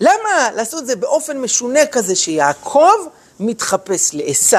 למה 0.00 0.50
לעשות 0.54 0.82
את 0.82 0.86
זה 0.86 0.96
באופן 0.96 1.38
משונה 1.38 1.86
כזה 1.86 2.16
שיעקב 2.16 2.94
מתחפש 3.40 4.10
לעשו, 4.12 4.56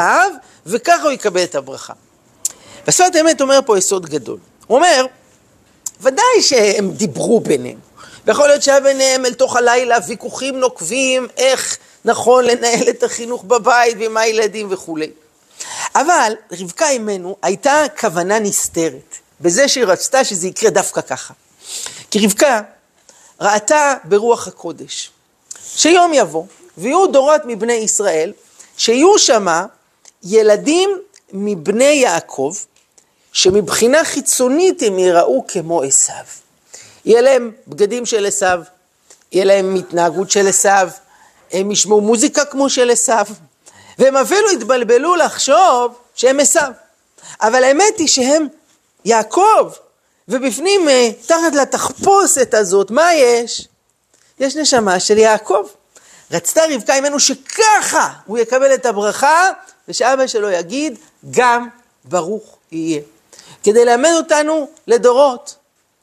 וככה 0.66 1.04
הוא 1.04 1.12
יקבל 1.12 1.44
את 1.44 1.56
הברכה. 1.56 1.94
והשפת 2.86 3.16
האמת 3.16 3.42
אומר 3.42 3.60
פה 3.66 3.78
יסוד 3.78 4.06
גדול. 4.06 4.38
הוא 4.68 4.78
אומר, 4.78 5.06
ודאי 6.02 6.42
שהם 6.42 6.92
דיברו 6.92 7.40
ביניהם, 7.40 7.80
ויכול 8.26 8.48
להיות 8.48 8.64
שהיה 8.64 8.80
ביניהם 8.80 9.26
אל 9.26 9.34
תוך 9.34 9.56
הלילה 9.56 9.98
ויכוחים 10.08 10.60
נוקבים 10.60 11.28
איך 11.38 11.78
נכון 12.06 12.46
לנהל 12.46 12.90
את 12.90 13.04
החינוך 13.04 13.44
בבית 13.44 13.98
ועם 14.00 14.18
הילדים 14.18 14.68
וכולי. 14.70 15.12
אבל 15.96 16.34
רבקה 16.52 16.90
אימנו 16.90 17.36
הייתה 17.42 17.84
כוונה 18.00 18.40
נסתרת, 18.40 19.16
בזה 19.42 19.68
שהיא 19.68 19.86
רצתה 19.86 20.24
שזה 20.24 20.48
יקרה 20.48 20.70
דווקא 20.70 21.02
ככה. 21.02 21.34
כי 22.12 22.26
רבקה 22.26 22.62
ראתה 23.42 23.94
ברוח 24.04 24.48
הקודש, 24.48 25.12
שיום 25.76 26.14
יבוא 26.14 26.44
ויהיו 26.78 27.08
דורות 27.08 27.42
מבני 27.46 27.74
ישראל 27.74 28.34
שיהיו 28.78 29.20
שמה 29.20 29.66
ילדים 30.24 30.90
מבני 31.34 31.84
יעקב, 31.84 32.54
שמבחינה 33.34 34.04
חיצונית 34.04 34.82
הם 34.82 35.00
יראו 35.00 35.46
כמו 35.48 35.84
עשו. 35.84 36.14
יהיה 37.06 37.22
להם 37.22 37.52
בגדים 37.68 38.06
של 38.06 38.26
עשו, 38.26 38.46
יהיה 39.32 39.46
להם 39.46 39.76
התנהגות 39.76 40.32
של 40.32 40.48
עשו, 40.48 40.70
הם 41.52 41.72
ישמעו 41.72 42.02
מוזיקה 42.02 42.46
כמו 42.46 42.70
של 42.70 42.90
עשו, 42.90 43.14
והם 43.98 44.16
אפילו 44.16 44.50
התבלבלו 44.50 45.16
לחשוב 45.16 45.94
שהם 46.16 46.40
עשיו. 46.40 46.72
אבל 47.42 47.64
האמת 47.64 47.98
היא 47.98 48.08
שהם 48.08 48.48
יעקב, 49.06 49.72
ובפנים, 50.28 50.90
אה, 50.90 51.10
תחת 51.26 51.56
לתחפושת 51.62 52.54
הזאת, 52.54 52.92
מה 52.92 53.14
יש? 53.14 53.68
יש 54.40 54.56
נשמה 54.56 55.00
של 55.00 55.18
יעקב. 55.18 55.68
רצתה 56.32 56.62
רבקה 56.70 57.00
ממנו 57.02 57.20
שככה 57.20 58.10
הוא 58.26 58.38
יקבל 58.38 58.74
את 58.74 58.86
הברכה, 58.86 59.50
ושאבא 59.88 60.28
שלו 60.28 60.50
יגיד, 60.50 60.98
גם 61.32 61.68
ברוך 62.06 62.58
יהיה. 62.72 63.02
כדי 63.64 63.86
ללמד 63.86 64.12
אותנו 64.18 64.70
לדורות, 64.88 65.56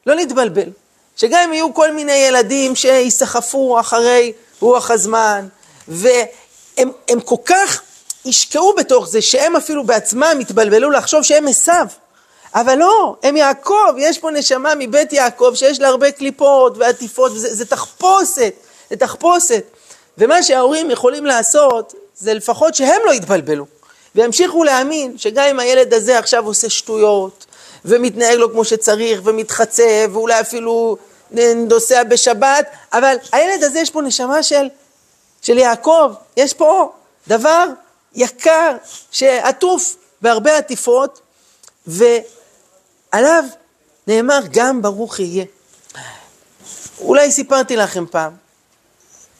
לא 0.06 0.14
נתבלבל. 0.14 0.70
שגם 1.16 1.40
אם 1.44 1.52
יהיו 1.52 1.74
כל 1.74 1.92
מיני 1.92 2.12
ילדים 2.12 2.76
שיסחפו 2.76 3.80
אחרי 3.80 4.32
רוח 4.60 4.90
הזמן, 4.90 5.48
והם 5.88 7.20
כל 7.24 7.36
כך 7.44 7.82
ישקעו 8.24 8.74
בתוך 8.76 9.08
זה, 9.08 9.22
שהם 9.22 9.56
אפילו 9.56 9.84
בעצמם 9.84 10.38
יתבלבלו 10.40 10.90
לחשוב 10.90 11.22
שהם 11.22 11.48
עשיו. 11.48 11.86
אבל 12.54 12.78
לא, 12.78 13.16
הם 13.22 13.36
יעקב, 13.36 13.94
יש 13.98 14.18
פה 14.18 14.30
נשמה 14.30 14.72
מבית 14.78 15.12
יעקב 15.12 15.52
שיש 15.54 15.80
לה 15.80 15.88
הרבה 15.88 16.10
קליפות 16.10 16.78
ועטיפות, 16.78 17.32
זה, 17.34 17.54
זה 17.54 17.66
תחפושת, 17.66 18.54
זה 18.90 18.96
תחפושת. 18.96 19.64
ומה 20.18 20.42
שההורים 20.42 20.90
יכולים 20.90 21.26
לעשות, 21.26 21.94
זה 22.16 22.34
לפחות 22.34 22.74
שהם 22.74 23.00
לא 23.04 23.12
יתבלבלו, 23.14 23.66
וימשיכו 24.14 24.64
להאמין 24.64 25.18
שגם 25.18 25.44
אם 25.50 25.60
הילד 25.60 25.94
הזה 25.94 26.18
עכשיו 26.18 26.46
עושה 26.46 26.70
שטויות, 26.70 27.46
ומתנהג 27.84 28.38
לו 28.38 28.52
כמו 28.52 28.64
שצריך, 28.64 29.20
ומתחצה, 29.24 30.04
ואולי 30.12 30.40
אפילו 30.40 30.96
נוסע 31.56 32.04
בשבת, 32.04 32.66
אבל 32.92 33.16
הילד 33.32 33.64
הזה 33.64 33.80
יש 33.80 33.90
פה 33.90 34.02
נשמה 34.02 34.42
של, 34.42 34.68
של 35.42 35.58
יעקב, 35.58 36.12
יש 36.36 36.54
פה 36.54 36.92
דבר 37.28 37.64
יקר 38.14 38.76
שעטוף 39.10 39.96
בהרבה 40.22 40.58
עטיפות, 40.58 41.20
ועליו 41.86 43.44
נאמר 44.06 44.40
גם 44.50 44.82
ברוך 44.82 45.20
יהיה. 45.20 45.44
אולי 47.00 47.32
סיפרתי 47.32 47.76
לכם 47.76 48.06
פעם, 48.06 48.32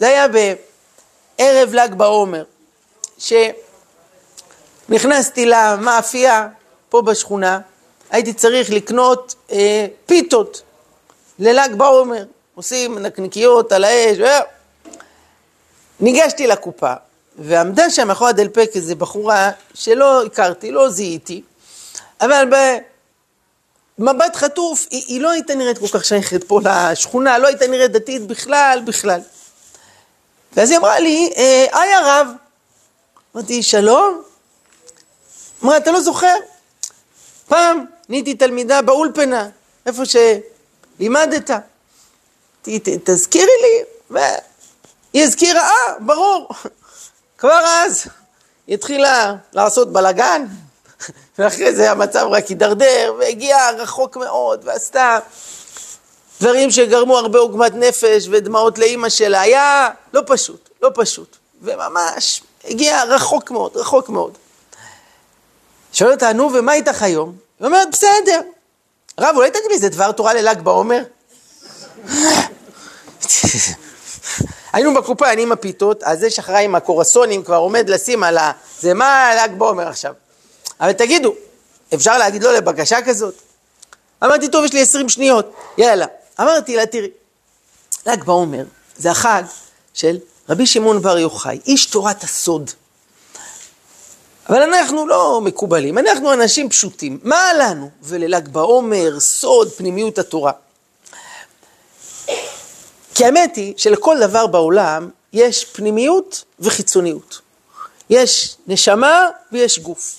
זה 0.00 0.06
היה 0.08 0.26
בערב 0.28 1.74
ל"ג 1.74 1.94
בעומר, 1.94 2.44
שנכנסתי 4.88 5.46
למאפייה 5.46 6.48
פה 6.88 7.02
בשכונה, 7.02 7.60
הייתי 8.10 8.32
צריך 8.32 8.70
לקנות 8.70 9.34
אה, 9.52 9.86
פיתות 10.06 10.62
לל"ג 11.38 11.74
בעומר, 11.76 12.24
עושים 12.54 12.98
נקניקיות 12.98 13.72
על 13.72 13.84
האש, 13.84 14.18
ו... 14.18 14.24
ניגשתי 16.00 16.46
לקופה, 16.46 16.92
ועמדה 17.38 17.90
שם 17.90 18.08
מאחורי 18.08 18.30
הדלפק 18.30 18.70
איזו 18.74 18.96
בחורה 18.96 19.50
שלא 19.74 20.24
הכרתי, 20.24 20.70
לא 20.70 20.90
זיהיתי, 20.90 21.42
אבל 22.20 22.48
במבט 23.98 24.36
חטוף, 24.36 24.86
היא, 24.90 25.04
היא 25.06 25.20
לא 25.20 25.30
הייתה 25.30 25.54
נראית 25.54 25.78
כל 25.78 25.88
כך 25.88 26.04
שייכת 26.04 26.44
פה 26.44 26.60
לשכונה, 26.64 27.38
לא 27.38 27.46
הייתה 27.46 27.66
נראית 27.66 27.92
דתית 27.92 28.26
בכלל, 28.26 28.82
בכלל. 28.84 29.20
ואז 30.52 30.70
היא 30.70 30.78
אמרה 30.78 31.00
לי, 31.00 31.32
אה, 31.36 31.66
היי 31.72 31.94
הרב. 31.94 32.28
אמרתי, 33.36 33.62
שלום? 33.62 34.22
אמרה, 35.64 35.76
אתה 35.76 35.92
לא 35.92 36.00
זוכר? 36.00 36.34
פעם 37.48 37.84
נהייתי 38.08 38.34
תלמידה 38.34 38.82
באולפנה, 38.82 39.48
איפה 39.86 40.02
שלימדת. 40.04 41.50
תזכירי 43.04 43.52
לי, 43.62 43.84
והיא 44.10 45.24
הזכירה, 45.24 45.60
אה, 45.60 45.94
ברור. 46.00 46.48
כבר 47.38 47.60
אז 47.64 48.06
היא 48.66 48.74
התחילה 48.74 49.34
לעשות 49.52 49.92
בלאגן, 49.92 50.46
ואחרי 51.38 51.74
זה 51.74 51.90
המצב 51.90 52.26
רק 52.30 52.46
הידרדר, 52.46 53.14
והגיעה 53.18 53.70
רחוק 53.70 54.16
מאוד, 54.16 54.60
ועשתה 54.64 55.18
דברים 56.40 56.70
שגרמו 56.70 57.18
הרבה 57.18 57.38
עוגמת 57.38 57.72
נפש 57.74 58.28
ודמעות 58.30 58.78
לאימא 58.78 59.08
שלה. 59.08 59.40
היה 59.40 59.90
לא 60.12 60.22
פשוט, 60.26 60.68
לא 60.82 60.90
פשוט. 60.94 61.36
וממש 61.62 62.42
הגיע 62.64 63.04
רחוק 63.04 63.50
מאוד, 63.50 63.76
רחוק 63.76 64.08
מאוד. 64.08 64.38
שואל 65.92 66.12
אותה, 66.12 66.32
נו, 66.32 66.50
ומה 66.54 66.74
איתך 66.74 67.02
היום? 67.02 67.45
היא 67.60 67.66
אומרת, 67.66 67.88
בסדר. 67.92 68.40
רב, 69.20 69.36
אולי 69.36 69.50
תגיד 69.50 69.70
לי, 69.70 69.78
זה 69.78 69.88
דבר 69.88 70.12
תורה 70.12 70.34
לל"ג 70.34 70.60
בעומר? 70.60 71.02
היינו 74.72 74.94
בקופה, 74.94 75.32
אני 75.32 75.42
עם 75.42 75.52
הפיתות, 75.52 76.02
אז 76.02 76.18
זה 76.20 76.30
שאחראי 76.30 76.64
עם 76.64 76.74
הקורסונים 76.74 77.44
כבר 77.44 77.56
עומד 77.56 77.88
לשים 77.88 78.22
על 78.22 78.38
ה... 78.38 78.52
זה 78.80 78.94
מה 78.94 79.34
ל"ג 79.34 79.58
בעומר 79.58 79.88
עכשיו. 79.88 80.14
אבל 80.80 80.92
תגידו, 80.92 81.34
אפשר 81.94 82.18
להגיד 82.18 82.42
לא 82.42 82.52
לבקשה 82.52 83.02
כזאת? 83.02 83.34
אמרתי, 84.24 84.48
טוב, 84.48 84.64
יש 84.64 84.72
לי 84.72 84.82
עשרים 84.82 85.08
שניות, 85.08 85.54
יאללה. 85.78 86.06
אמרתי 86.40 86.76
לה, 86.76 86.86
תראי, 86.86 87.10
ל"ג 88.06 88.24
בעומר 88.24 88.64
זה 88.98 89.10
החג 89.10 89.42
של 89.94 90.18
רבי 90.48 90.66
שמעון 90.66 91.02
בר 91.02 91.18
יוחאי, 91.18 91.60
איש 91.66 91.86
תורת 91.86 92.24
הסוד. 92.24 92.70
אבל 94.48 94.62
אנחנו 94.62 95.06
לא 95.06 95.40
מקובלים, 95.40 95.98
אנחנו 95.98 96.32
אנשים 96.32 96.68
פשוטים. 96.68 97.18
מה 97.22 97.52
לנו 97.58 97.90
ולל"ג 98.02 98.48
בעומר, 98.48 99.20
סוד, 99.20 99.72
פנימיות 99.72 100.18
התורה? 100.18 100.52
כי 103.14 103.24
האמת 103.24 103.56
היא 103.56 103.74
שלכל 103.76 104.16
דבר 104.20 104.46
בעולם 104.46 105.10
יש 105.32 105.64
פנימיות 105.64 106.44
וחיצוניות. 106.60 107.40
יש 108.10 108.56
נשמה 108.66 109.28
ויש 109.52 109.78
גוף. 109.78 110.14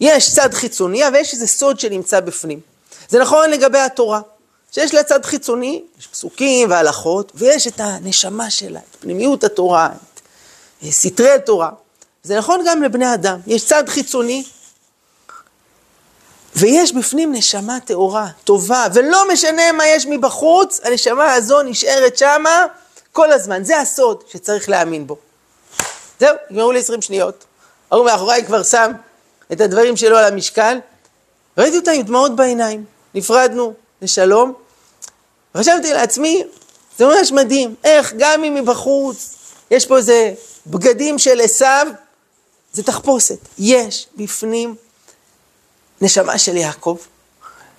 יש 0.00 0.34
צד 0.34 0.54
חיצוני, 0.54 1.08
אבל 1.08 1.16
יש 1.16 1.32
איזה 1.32 1.46
סוד 1.46 1.80
שנמצא 1.80 2.20
בפנים. 2.20 2.60
זה 3.08 3.18
נכון 3.18 3.50
לגבי 3.50 3.78
התורה, 3.78 4.20
שיש 4.72 4.94
לה 4.94 5.02
צד 5.02 5.24
חיצוני, 5.24 5.82
יש 5.98 6.06
פסוקים 6.06 6.70
והלכות, 6.70 7.32
ויש 7.34 7.66
את 7.66 7.80
הנשמה 7.80 8.50
שלה, 8.50 8.80
את 8.90 8.96
פנימיות 9.00 9.44
התורה, 9.44 9.88
את 10.82 10.90
סתרי 10.90 11.30
התורה. 11.30 11.70
זה 12.24 12.38
נכון 12.38 12.60
גם 12.66 12.82
לבני 12.82 13.14
אדם, 13.14 13.38
יש 13.46 13.66
צד 13.66 13.88
חיצוני, 13.88 14.44
ויש 16.56 16.92
בפנים 16.92 17.32
נשמה 17.32 17.80
טהורה, 17.80 18.28
טובה, 18.44 18.86
ולא 18.94 19.32
משנה 19.32 19.72
מה 19.72 19.86
יש 19.86 20.06
מבחוץ, 20.06 20.80
הנשמה 20.84 21.32
הזו 21.34 21.62
נשארת 21.62 22.18
שמה 22.18 22.66
כל 23.12 23.32
הזמן. 23.32 23.64
זה 23.64 23.80
הסוד 23.80 24.22
שצריך 24.28 24.68
להאמין 24.68 25.06
בו. 25.06 25.16
זהו, 26.20 26.36
נגמרו 26.50 26.72
לי 26.72 26.78
20 26.78 27.02
שניות. 27.02 27.44
ההוא 27.90 28.04
מאחוריי 28.04 28.44
כבר 28.44 28.62
שם 28.62 28.92
את 29.52 29.60
הדברים 29.60 29.96
שלו 29.96 30.16
על 30.16 30.24
המשקל. 30.24 30.78
ראיתי 31.58 31.76
אותה 31.76 31.90
עם 31.90 32.02
דמעות 32.02 32.36
בעיניים, 32.36 32.84
נפרדנו 33.14 33.74
לשלום. 34.02 34.52
וחשבתי 35.54 35.92
לעצמי, 35.92 36.44
זה 36.98 37.06
ממש 37.06 37.32
מדהים, 37.32 37.74
איך 37.84 38.14
גם 38.18 38.44
אם 38.44 38.54
מבחוץ 38.54 39.34
יש 39.70 39.86
פה 39.86 39.96
איזה 39.96 40.34
בגדים 40.66 41.18
של 41.18 41.40
עשיו, 41.40 41.86
זה 42.74 42.82
תחפושת. 42.82 43.38
יש 43.58 44.06
בפנים 44.16 44.74
נשמה 46.00 46.38
של 46.38 46.56
יעקב, 46.56 46.96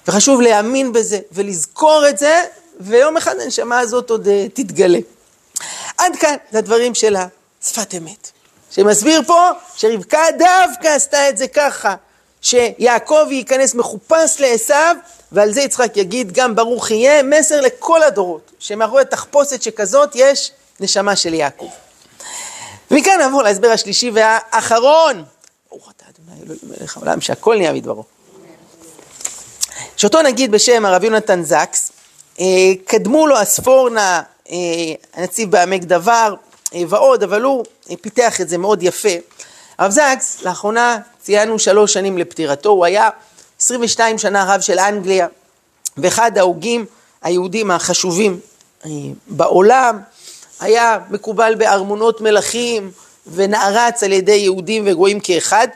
וחשוב 0.07 0.41
להאמין 0.41 0.93
בזה 0.93 1.19
ולזכור 1.31 2.05
את 2.09 2.17
זה, 2.17 2.43
ויום 2.79 3.17
אחד 3.17 3.39
הנשמה 3.39 3.79
הזאת 3.79 4.09
עוד 4.09 4.27
uh, 4.27 4.29
תתגלה. 4.53 4.99
עד 5.97 6.15
כאן 6.15 6.35
זה 6.51 6.57
הדברים 6.57 6.95
של 6.95 7.15
השפת 7.15 7.95
אמת. 7.95 8.31
שמסביר 8.71 9.21
פה 9.27 9.49
שרבקה 9.75 10.21
דווקא 10.37 10.87
עשתה 10.87 11.29
את 11.29 11.37
זה 11.37 11.47
ככה, 11.47 11.95
שיעקב 12.41 13.27
ייכנס 13.31 13.75
מחופש 13.75 14.39
לעשו, 14.39 14.73
ועל 15.31 15.51
זה 15.51 15.61
יצחק 15.61 15.97
יגיד 15.97 16.31
גם 16.31 16.55
ברוך 16.55 16.91
יהיה, 16.91 17.23
מסר 17.23 17.61
לכל 17.61 18.03
הדורות, 18.03 18.51
שמאחורי 18.59 19.05
תחפושת 19.05 19.61
שכזאת 19.61 20.09
יש 20.15 20.51
נשמה 20.79 21.15
של 21.15 21.33
יעקב. 21.33 21.69
ומכאן 22.91 23.17
נעבור 23.19 23.43
להסבר 23.43 23.67
השלישי 23.67 24.11
והאחרון. 24.13 25.23
ברוך 25.69 25.91
אתה 25.97 26.05
אדוני 26.09 26.41
אלוהים 26.43 26.59
מלך 26.63 26.97
העולם 26.97 27.21
שהכל 27.21 27.55
נהיה 27.55 27.73
מדברו. 27.73 28.03
שאותו 29.97 30.21
נגיד 30.21 30.51
בשם 30.51 30.85
הרב 30.85 31.03
יונתן 31.03 31.43
זקס, 31.43 31.91
אה, 32.39 32.45
קדמו 32.85 33.27
לו 33.27 33.37
הספורנה, 33.37 34.21
אה, 34.49 34.55
הנציב 35.13 35.51
בעמק 35.51 35.81
דבר 35.81 36.35
אה, 36.73 36.81
ועוד, 36.89 37.23
אבל 37.23 37.41
הוא 37.41 37.65
פיתח 38.01 38.41
את 38.41 38.49
זה 38.49 38.57
מאוד 38.57 38.83
יפה. 38.83 39.09
הרב 39.77 39.91
זקס, 39.91 40.41
לאחרונה 40.43 40.97
ציינו 41.21 41.59
שלוש 41.59 41.93
שנים 41.93 42.17
לפטירתו, 42.17 42.69
הוא 42.69 42.85
היה 42.85 43.09
22 43.59 44.17
שנה 44.17 44.53
רב 44.53 44.61
של 44.61 44.79
אנגליה, 44.79 45.27
ואחד 45.97 46.37
ההוגים 46.37 46.85
היהודים 47.21 47.71
החשובים 47.71 48.39
בעולם, 49.27 49.99
היה 50.59 50.99
מקובל 51.09 51.55
בארמונות 51.55 52.21
מלכים 52.21 52.91
ונערץ 53.27 54.03
על 54.03 54.11
ידי 54.11 54.35
יהודים 54.35 54.83
וגויים 54.87 55.19
כאחד. 55.19 55.67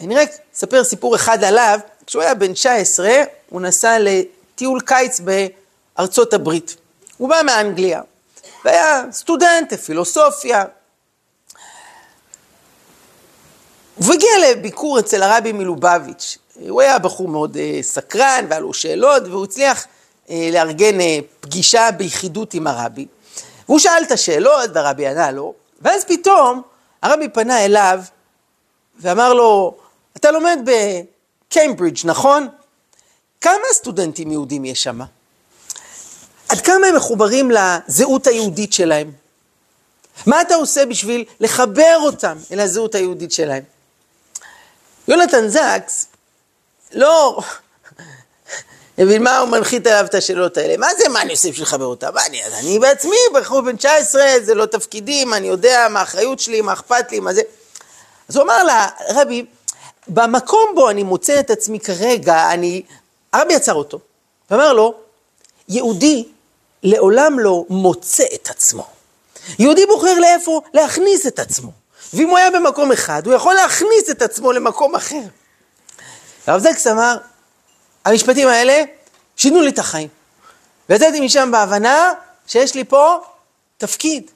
אני 0.00 0.16
רק 0.16 0.30
אספר 0.56 0.84
סיפור 0.84 1.16
אחד 1.16 1.44
עליו, 1.44 1.80
כשהוא 2.06 2.22
היה 2.22 2.34
בן 2.34 2.52
19 2.52 3.10
הוא 3.48 3.60
נסע 3.60 3.96
לטיול 4.00 4.80
קיץ 4.80 5.20
בארצות 5.20 6.34
הברית. 6.34 6.76
הוא 7.16 7.28
בא 7.28 7.40
מאנגליה, 7.46 8.00
והיה 8.64 9.04
סטודנט 9.12 9.72
לפילוסופיה. 9.72 10.64
והוא 13.98 14.14
הגיע 14.14 14.30
לביקור 14.50 14.98
אצל 14.98 15.22
הרבי 15.22 15.52
מלובביץ'. 15.52 16.38
הוא 16.68 16.80
היה 16.80 16.98
בחור 16.98 17.28
מאוד 17.28 17.56
uh, 17.56 17.82
סקרן, 17.82 18.44
והיה 18.48 18.60
לו 18.60 18.74
שאלות, 18.74 19.22
והוא 19.26 19.44
הצליח 19.44 19.84
uh, 20.26 20.30
לארגן 20.52 21.00
uh, 21.00 21.02
פגישה 21.40 21.90
ביחידות 21.90 22.54
עם 22.54 22.66
הרבי. 22.66 23.06
והוא 23.70 23.78
שאל 23.78 24.02
את 24.06 24.12
השאלות, 24.12 24.70
והרבי 24.74 25.06
ענה 25.06 25.30
לו, 25.30 25.54
ואז 25.80 26.04
פתאום 26.04 26.62
הרבי 27.02 27.28
פנה 27.28 27.64
אליו 27.64 28.00
ואמר 28.96 29.32
לו, 29.32 29.76
אתה 30.16 30.30
לומד 30.30 30.58
בקיימברידג', 30.64 31.98
נכון? 32.04 32.48
כמה 33.40 33.64
סטודנטים 33.72 34.30
יהודים 34.30 34.64
יש 34.64 34.82
שם? 34.82 35.00
עד 36.48 36.60
כמה 36.60 36.86
הם 36.86 36.96
מחוברים 36.96 37.50
לזהות 37.50 38.26
היהודית 38.26 38.72
שלהם? 38.72 39.12
מה 40.26 40.40
אתה 40.40 40.54
עושה 40.54 40.86
בשביל 40.86 41.24
לחבר 41.40 41.98
אותם 42.00 42.38
אל 42.52 42.60
הזהות 42.60 42.94
היהודית 42.94 43.32
שלהם? 43.32 43.62
יונתן 45.08 45.48
זקס 45.48 46.06
לא 46.92 47.40
מבין 49.04 49.22
מה 49.22 49.38
הוא 49.38 49.48
מנחית 49.48 49.86
עליו 49.86 50.04
את 50.04 50.14
השאלות 50.14 50.56
האלה. 50.56 50.76
מה 50.76 50.86
זה, 50.98 51.08
מה 51.08 51.22
אני 51.22 51.32
עושה 51.32 51.50
בשביל 51.50 51.62
לחבר 51.62 51.84
אותם? 51.84 52.14
מה 52.14 52.26
אני, 52.26 52.44
אני 52.44 52.78
בעצמי, 52.78 53.16
בחור 53.34 53.60
בן 53.60 53.76
19, 53.76 54.22
זה 54.42 54.54
לא 54.54 54.66
תפקידים, 54.66 55.34
אני 55.34 55.48
יודע 55.48 55.86
מה 55.90 56.00
האחריות 56.00 56.40
שלי, 56.40 56.60
מה 56.60 56.72
אכפת 56.72 57.12
לי, 57.12 57.20
מה 57.20 57.34
זה. 57.34 57.42
אז 58.28 58.36
הוא 58.36 58.44
אמר 58.44 58.64
לה, 58.64 58.86
רבי, 59.08 59.44
במקום 60.08 60.72
בו 60.74 60.90
אני 60.90 61.02
מוצא 61.02 61.40
את 61.40 61.50
עצמי 61.50 61.80
כרגע, 61.80 62.50
אני... 62.52 62.82
הרבי 63.32 63.54
עצר 63.54 63.74
אותו, 63.74 63.98
ואמר 64.50 64.72
לו, 64.72 64.94
יהודי 65.68 66.28
לעולם 66.82 67.38
לא 67.38 67.64
מוצא 67.68 68.24
את 68.34 68.50
עצמו. 68.50 68.86
יהודי 69.58 69.86
בוחר 69.86 70.18
לאיפה 70.20 70.60
להכניס 70.74 71.26
את 71.26 71.38
עצמו. 71.38 71.70
ואם 72.14 72.28
הוא 72.28 72.38
היה 72.38 72.50
במקום 72.50 72.92
אחד, 72.92 73.26
הוא 73.26 73.34
יכול 73.34 73.54
להכניס 73.54 74.10
את 74.10 74.22
עצמו 74.22 74.52
למקום 74.52 74.94
אחר. 74.94 75.20
הרב 76.46 76.60
זקס 76.60 76.86
אמר, 76.86 77.16
המשפטים 78.04 78.48
האלה 78.48 78.82
שינו 79.36 79.60
לי 79.60 79.70
את 79.70 79.78
החיים. 79.78 80.08
ויצאתי 80.88 81.20
משם 81.20 81.50
בהבנה 81.52 82.12
שיש 82.46 82.74
לי 82.74 82.84
פה 82.84 83.16
תפקיד, 83.78 84.30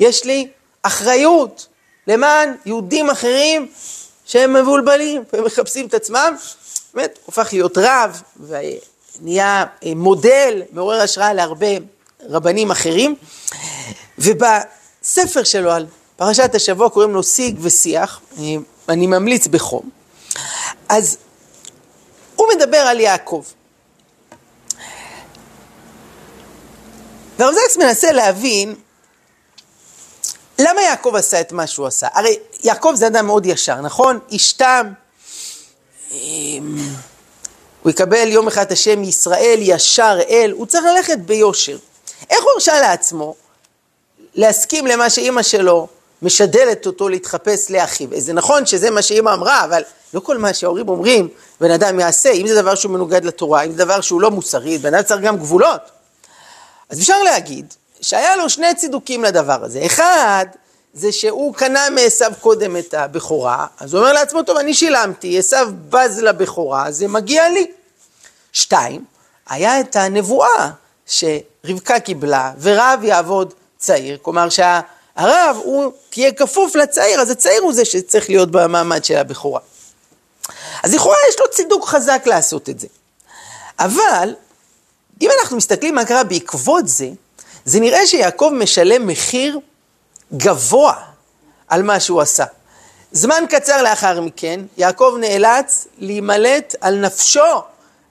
יש 0.00 0.24
לי 0.24 0.48
אחריות 0.82 1.66
למען 2.06 2.54
יהודים 2.66 3.10
אחרים 3.10 3.68
שהם 4.26 4.52
מבולבלים 4.52 5.22
ומחפשים 5.32 5.86
את 5.86 5.94
עצמם. 5.94 6.36
באמת, 6.94 7.18
הוא 7.24 7.32
הפך 7.32 7.48
להיות 7.52 7.78
רב 7.78 8.22
ונהיה 8.40 9.64
אה, 9.84 9.92
מודל, 9.96 10.62
מעורר 10.72 11.00
השראה 11.00 11.32
להרבה 11.32 11.66
רבנים 12.28 12.70
אחרים. 12.70 13.14
ובספר 14.18 15.44
שלו 15.44 15.70
על 15.70 15.86
פרשת 16.16 16.54
השבוע 16.54 16.90
קוראים 16.90 17.14
לו 17.14 17.22
שיג 17.22 17.58
ושיח, 17.60 18.20
אה, 18.38 18.44
אני 18.88 19.06
ממליץ 19.06 19.46
בחום. 19.46 19.90
אז 20.88 21.18
מדבר 22.56 22.78
על 22.78 23.00
יעקב. 23.00 23.44
והרב 27.38 27.54
זקס 27.54 27.76
מנסה 27.76 28.12
להבין 28.12 28.74
למה 30.58 30.82
יעקב 30.82 31.14
עשה 31.16 31.40
את 31.40 31.52
מה 31.52 31.66
שהוא 31.66 31.86
עשה. 31.86 32.08
הרי 32.12 32.38
יעקב 32.62 32.92
זה 32.94 33.06
אדם 33.06 33.26
מאוד 33.26 33.46
ישר, 33.46 33.80
נכון? 33.80 34.18
איש 34.30 34.52
תם, 34.52 34.92
אמ, 36.10 36.78
הוא 37.82 37.90
יקבל 37.90 38.28
יום 38.28 38.48
אחד 38.48 38.62
את 38.62 38.72
השם 38.72 39.02
ישראל 39.02 39.58
ישר 39.62 40.18
אל, 40.28 40.52
הוא 40.56 40.66
צריך 40.66 40.84
ללכת 40.84 41.18
ביושר. 41.18 41.78
איך 42.30 42.42
הוא 42.42 42.50
הרשה 42.54 42.80
לעצמו 42.80 43.34
להסכים 44.34 44.86
למה 44.86 45.10
שאימא 45.10 45.42
שלו 45.42 45.88
משדלת 46.22 46.86
אותו 46.86 47.08
להתחפש 47.08 47.70
לאחיו? 47.70 48.08
זה 48.18 48.32
נכון 48.32 48.66
שזה 48.66 48.90
מה 48.90 49.02
שאימא 49.02 49.34
אמרה, 49.34 49.64
אבל 49.64 49.82
לא 50.14 50.20
כל 50.20 50.38
מה 50.38 50.54
שההורים 50.54 50.88
אומרים, 50.88 51.28
בן 51.60 51.70
אדם 51.70 52.00
יעשה, 52.00 52.30
אם 52.30 52.46
זה 52.46 52.62
דבר 52.62 52.74
שהוא 52.74 52.92
מנוגד 52.92 53.24
לתורה, 53.24 53.62
אם 53.62 53.72
זה 53.72 53.84
דבר 53.84 54.00
שהוא 54.00 54.20
לא 54.20 54.30
מוסרי, 54.30 54.78
בן 54.78 54.94
אדם 54.94 55.02
צריך 55.02 55.20
גם 55.20 55.36
גבולות. 55.36 55.80
אז 56.90 57.00
אפשר 57.00 57.22
להגיד 57.22 57.74
שהיה 58.00 58.36
לו 58.36 58.50
שני 58.50 58.74
צידוקים 58.74 59.24
לדבר 59.24 59.64
הזה. 59.64 59.86
אחד, 59.86 60.46
זה 60.94 61.12
שהוא 61.12 61.54
קנה 61.54 61.90
מעשו 61.90 62.24
קודם 62.40 62.76
את 62.76 62.94
הבכורה, 62.94 63.66
אז 63.80 63.94
הוא 63.94 64.00
אומר 64.00 64.12
לעצמו, 64.12 64.42
טוב, 64.42 64.56
אני 64.56 64.74
שילמתי, 64.74 65.38
עשו 65.38 65.56
בז 65.88 66.18
לבכורה, 66.18 66.90
זה 66.90 67.08
מגיע 67.08 67.48
לי. 67.48 67.66
שתיים, 68.52 69.04
היה 69.48 69.80
את 69.80 69.96
הנבואה 69.96 70.70
שרבקה 71.06 72.00
קיבלה, 72.00 72.52
ורב 72.60 73.00
יעבוד 73.02 73.54
צעיר, 73.78 74.18
כלומר 74.22 74.48
שהרב 75.18 75.56
הוא 75.64 75.92
יהיה 76.16 76.32
כפוף 76.32 76.76
לצעיר, 76.76 77.20
אז 77.20 77.30
הצעיר 77.30 77.62
הוא 77.62 77.72
זה 77.72 77.84
שצריך 77.84 78.28
להיות 78.28 78.50
במעמד 78.50 79.04
של 79.04 79.16
הבכורה. 79.16 79.60
אז 80.82 80.94
לכאורה 80.94 81.16
יש 81.28 81.40
לו 81.40 81.50
צידוק 81.50 81.88
חזק 81.88 82.22
לעשות 82.26 82.68
את 82.68 82.80
זה. 82.80 82.86
אבל, 83.78 84.34
אם 85.22 85.30
אנחנו 85.40 85.56
מסתכלים 85.56 85.94
מה 85.94 86.04
קרה 86.04 86.24
בעקבות 86.24 86.88
זה, 86.88 87.08
זה 87.64 87.80
נראה 87.80 88.06
שיעקב 88.06 88.50
משלם 88.54 89.06
מחיר 89.06 89.58
גבוה 90.36 90.94
על 91.68 91.82
מה 91.82 92.00
שהוא 92.00 92.20
עשה. 92.20 92.44
זמן 93.12 93.44
קצר 93.50 93.82
לאחר 93.82 94.20
מכן, 94.20 94.60
יעקב 94.76 95.14
נאלץ 95.20 95.86
להימלט 95.98 96.74
על 96.80 96.94
נפשו 96.96 97.62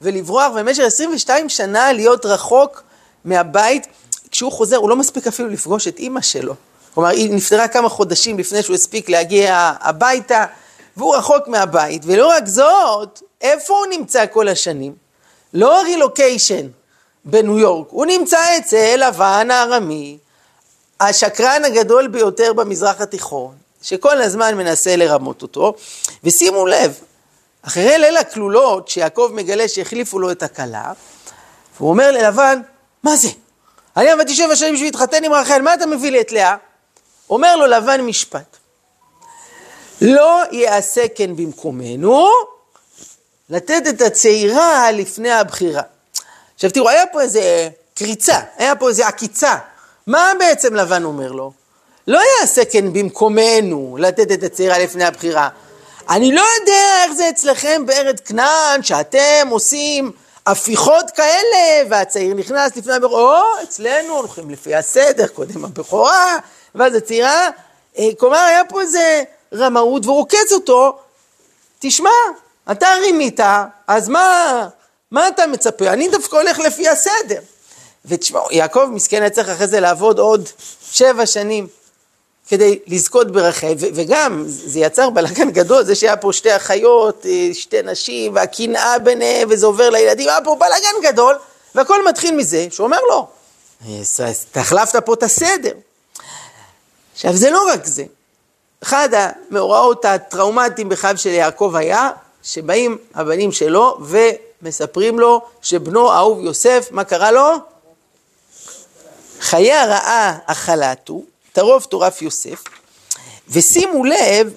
ולברוח 0.02 0.52
במשך 0.56 0.84
22 0.84 1.50
שנה 1.50 1.93
להיות 1.93 2.26
רחוק 2.26 2.84
מהבית. 3.26 3.88
כשהוא 4.32 4.52
חוזר, 4.52 4.76
הוא 4.76 4.89
לא 4.89 4.96
מספיק 4.96 5.28
אפילו 5.28 5.50
לפגוש 5.50 5.88
את 5.88 6.00
אימא 6.00 6.22
שלו. 6.22 6.56
כלומר, 6.97 7.10
היא 7.10 7.33
נפטרה 7.33 7.67
כמה 7.67 7.89
חודשים 7.89 8.39
לפני 8.39 8.63
שהוא 8.63 8.75
הספיק 8.75 9.10
להגיע 9.10 9.73
הביתה. 9.81 10.45
והוא 10.97 11.15
רחוק 11.15 11.47
מהבית, 11.47 12.01
ולא 12.05 12.27
רק 12.27 12.47
זאת, 12.47 13.21
איפה 13.41 13.73
הוא 13.77 13.86
נמצא 13.86 14.25
כל 14.31 14.47
השנים? 14.47 14.93
לא 15.53 15.81
רילוקיישן 15.81 16.67
בניו 17.25 17.60
יורק, 17.60 17.88
הוא 17.89 18.05
נמצא 18.05 18.57
אצל 18.57 19.07
לבן 19.07 19.51
הארמי, 19.51 20.17
השקרן 20.99 21.65
הגדול 21.65 22.07
ביותר 22.07 22.53
במזרח 22.53 23.01
התיכון, 23.01 23.55
שכל 23.81 24.21
הזמן 24.21 24.55
מנסה 24.55 24.95
לרמות 24.95 25.41
אותו, 25.41 25.73
ושימו 26.23 26.65
לב, 26.65 26.99
אחרי 27.62 27.97
ליל 27.97 28.17
הכלולות, 28.17 28.88
שיעקב 28.88 29.31
מגלה 29.33 29.67
שהחליפו 29.67 30.19
לו 30.19 30.31
את 30.31 30.43
הכלה, 30.43 30.93
והוא 31.77 31.89
אומר 31.89 32.12
ללבן, 32.12 32.62
מה 33.03 33.15
זה? 33.15 33.29
אני 33.97 34.10
עבדתי 34.10 34.36
שבע 34.36 34.55
שנים 34.55 34.73
בשביל 34.73 34.88
להתחתן 34.88 35.23
עם 35.23 35.33
רחל, 35.33 35.62
מה 35.62 35.73
אתה 35.73 35.86
מביא 35.86 36.12
לי 36.12 36.21
את 36.21 36.31
לאה? 36.31 36.55
אומר 37.29 37.55
לו 37.55 37.65
לבן 37.65 38.01
משפט, 38.01 38.57
לא 40.01 40.41
יעשה 40.51 41.07
כן 41.15 41.35
במקומנו, 41.35 42.27
לתת 43.49 43.83
את 43.89 44.01
הצעירה 44.01 44.91
לפני 44.91 45.31
הבחירה. 45.31 45.81
עכשיו 46.55 46.71
תראו, 46.71 46.89
היה 46.89 47.07
פה 47.07 47.21
איזה 47.21 47.69
קריצה, 47.95 48.39
היה 48.57 48.75
פה 48.75 48.89
איזה 48.89 49.07
עקיצה. 49.07 49.55
מה 50.07 50.31
בעצם 50.39 50.75
לבן 50.75 51.03
אומר 51.03 51.31
לו? 51.31 51.51
לא 52.07 52.21
יעשה 52.39 52.65
כן 52.65 52.93
במקומנו 52.93 53.97
לתת 53.99 54.31
את 54.31 54.43
הצעירה 54.43 54.79
לפני 54.79 55.05
הבחירה. 55.05 55.49
אני 56.09 56.31
לא 56.31 56.43
יודע 56.59 57.03
איך 57.03 57.13
זה 57.13 57.29
אצלכם 57.29 57.85
בארץ 57.85 58.19
כנען, 58.19 58.83
שאתם 58.83 59.47
עושים 59.49 60.11
הפיכות 60.45 61.11
כאלה, 61.11 61.89
והצעיר 61.89 62.33
נכנס 62.33 62.75
לפני 62.75 62.93
הבכורה, 62.93 63.41
או, 63.41 63.63
אצלנו 63.63 64.13
הולכים 64.13 64.49
לפי 64.49 64.75
הסדר, 64.75 65.27
קודם 65.27 65.65
הבכורה, 65.65 66.37
ואז 66.77 66.95
הצעירה. 66.95 67.49
אה, 67.97 68.09
כלומר, 68.19 68.37
היה 68.37 68.65
פה 68.69 68.81
איזה 68.81 69.23
רמאות 69.53 70.05
ורוקץ 70.05 70.51
אותו, 70.51 70.97
תשמע, 71.79 72.09
אתה 72.71 72.87
רימית, 73.01 73.39
אז 73.87 74.09
מה, 74.09 74.67
מה 75.11 75.27
אתה 75.27 75.47
מצפה? 75.47 75.87
אני 75.87 76.09
דווקא 76.09 76.35
הולך 76.35 76.59
לפי 76.59 76.87
הסדר. 76.87 77.39
ותשמעו, 78.05 78.47
יעקב 78.51 78.85
מסכן 78.91 79.21
היה 79.21 79.29
צריך 79.29 79.49
אחרי 79.49 79.67
זה 79.67 79.79
לעבוד 79.79 80.19
עוד 80.19 80.49
שבע 80.91 81.25
שנים 81.25 81.67
כדי 82.47 82.79
לזכות 82.87 83.31
ברחל, 83.31 83.73
וגם 83.77 84.43
זה 84.47 84.79
יצר 84.79 85.09
בלאגן 85.09 85.51
גדול, 85.51 85.83
זה 85.83 85.95
שהיה 85.95 86.17
פה 86.17 86.33
שתי 86.33 86.55
אחיות, 86.55 87.25
אה, 87.25 87.49
שתי 87.53 87.81
נשים, 87.83 88.35
והקנאה 88.35 88.99
ביניהם, 88.99 89.47
וזה 89.51 89.65
עובר 89.65 89.89
לילדים, 89.89 90.29
היה 90.29 90.41
פה 90.43 90.55
בלאגן 90.55 91.11
גדול, 91.11 91.35
והכל 91.75 92.07
מתחיל 92.07 92.35
מזה 92.35 92.67
שהוא 92.71 92.85
אומר 92.85 92.99
לו, 93.09 93.27
אתה 94.51 94.59
החלפת 94.59 95.05
פה 95.05 95.13
את 95.13 95.23
הסדר. 95.23 95.71
עכשיו 97.27 97.39
זה 97.39 97.51
לא 97.51 97.67
רק 97.73 97.85
זה, 97.85 98.03
אחד 98.83 99.09
המאורעות 99.13 100.05
הטראומטיים 100.05 100.89
בחייו 100.89 101.17
של 101.17 101.29
יעקב 101.29 101.73
היה, 101.75 102.09
שבאים 102.43 102.97
הבנים 103.13 103.51
שלו 103.51 103.97
ומספרים 104.61 105.19
לו 105.19 105.41
שבנו 105.61 106.11
אהוב 106.11 106.39
יוסף, 106.39 106.87
מה 106.91 107.03
קרה 107.03 107.31
לו? 107.31 107.55
חיי 109.39 109.73
הרעה 109.73 110.37
החלטו, 110.47 111.23
טרוף 111.53 111.85
טורף 111.85 112.21
יוסף, 112.21 112.63
ושימו 113.49 114.05
לב, 114.05 114.53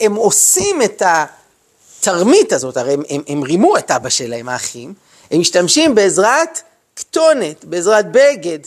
הם 0.00 0.14
עושים 0.14 0.82
את 0.82 1.02
התרמית 1.06 2.52
הזאת, 2.52 2.76
הרי 2.76 2.94
הם, 2.94 3.02
הם, 3.08 3.22
הם 3.28 3.42
רימו 3.42 3.78
את 3.78 3.90
אבא 3.90 4.08
שלהם, 4.08 4.48
האחים, 4.48 4.94
הם 5.30 5.40
משתמשים 5.40 5.94
בעזרת 5.94 6.60
כתונת, 6.96 7.64
בעזרת 7.64 8.12
בגד 8.12 8.58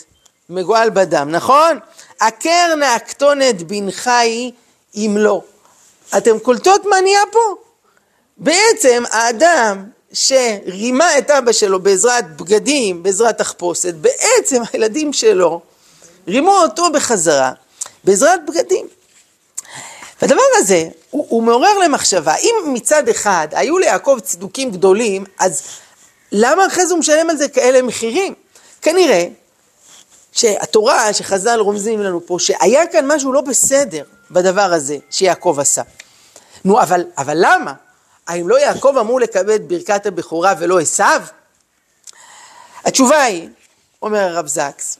מגואל 0.50 0.90
בדם, 0.90 1.30
נכון? 1.32 1.80
עקר 2.20 2.76
נא 2.76 2.86
הכתונת 2.86 3.64
בנך 3.64 4.08
היא 4.08 4.52
אם 4.96 5.16
לא. 5.20 5.42
אתם 6.18 6.40
קולטות 6.40 6.86
מה 6.86 7.02
נהיה 7.02 7.22
פה? 7.32 7.56
בעצם 8.38 9.04
האדם 9.12 9.86
שרימה 10.14 11.18
את 11.18 11.32
אבא 11.32 11.52
שלו 11.52 11.80
בעזרת 11.80 12.38
בגדים, 12.38 13.04
בעזרת 13.04 13.38
תחפושת, 13.38 13.94
בעצם 13.94 14.62
הילדים 14.74 15.14
שלו 15.14 15.62
רימו 16.28 16.52
אותו 16.52 16.92
בחזרה 16.92 17.52
בעזרת 18.04 18.46
בגדים. 18.46 18.88
והדבר 20.22 20.42
הזה 20.56 20.88
הוא, 21.10 21.26
הוא 21.30 21.44
מעורר 21.44 21.78
למחשבה, 21.78 22.36
אם 22.36 22.56
מצד 22.66 23.10
אחד 23.10 23.48
היו 23.52 23.78
ליעקב 23.78 24.18
צידוקים 24.24 24.72
גדולים, 24.72 25.24
אז 25.40 25.62
למה 26.32 26.68
אחרי 26.68 26.86
זה 26.86 26.94
הוא 26.94 27.00
משלם 27.00 27.30
על 27.30 27.38
זה 27.38 27.48
כאלה 27.48 27.82
מחירים? 27.82 28.34
כנראה 28.82 29.28
שהתורה, 30.32 31.14
שחז"ל 31.14 31.60
רומזים 31.60 32.02
לנו 32.02 32.26
פה, 32.26 32.38
שהיה 32.40 32.88
כאן 32.88 33.12
משהו 33.12 33.34
לא 33.34 33.42
בסדר 33.42 34.04
בדבר 34.32 34.74
הזה 34.74 34.98
שיעקב 35.10 35.58
עשה. 35.62 35.82
נו, 36.66 36.82
אבל, 36.82 37.06
אבל 37.18 37.38
למה? 37.38 37.74
האם 38.28 38.50
לא 38.50 38.60
יעקב 38.60 38.96
אמור 39.00 39.20
לקבל 39.20 39.56
את 39.56 39.68
ברכת 39.68 40.06
הבכורה 40.06 40.54
ולא 40.60 40.80
עשיו? 40.80 41.22
התשובה 42.86 43.24
היא, 43.24 43.50
אומר 44.02 44.20
הרב 44.20 44.48
זקס, 44.48 44.98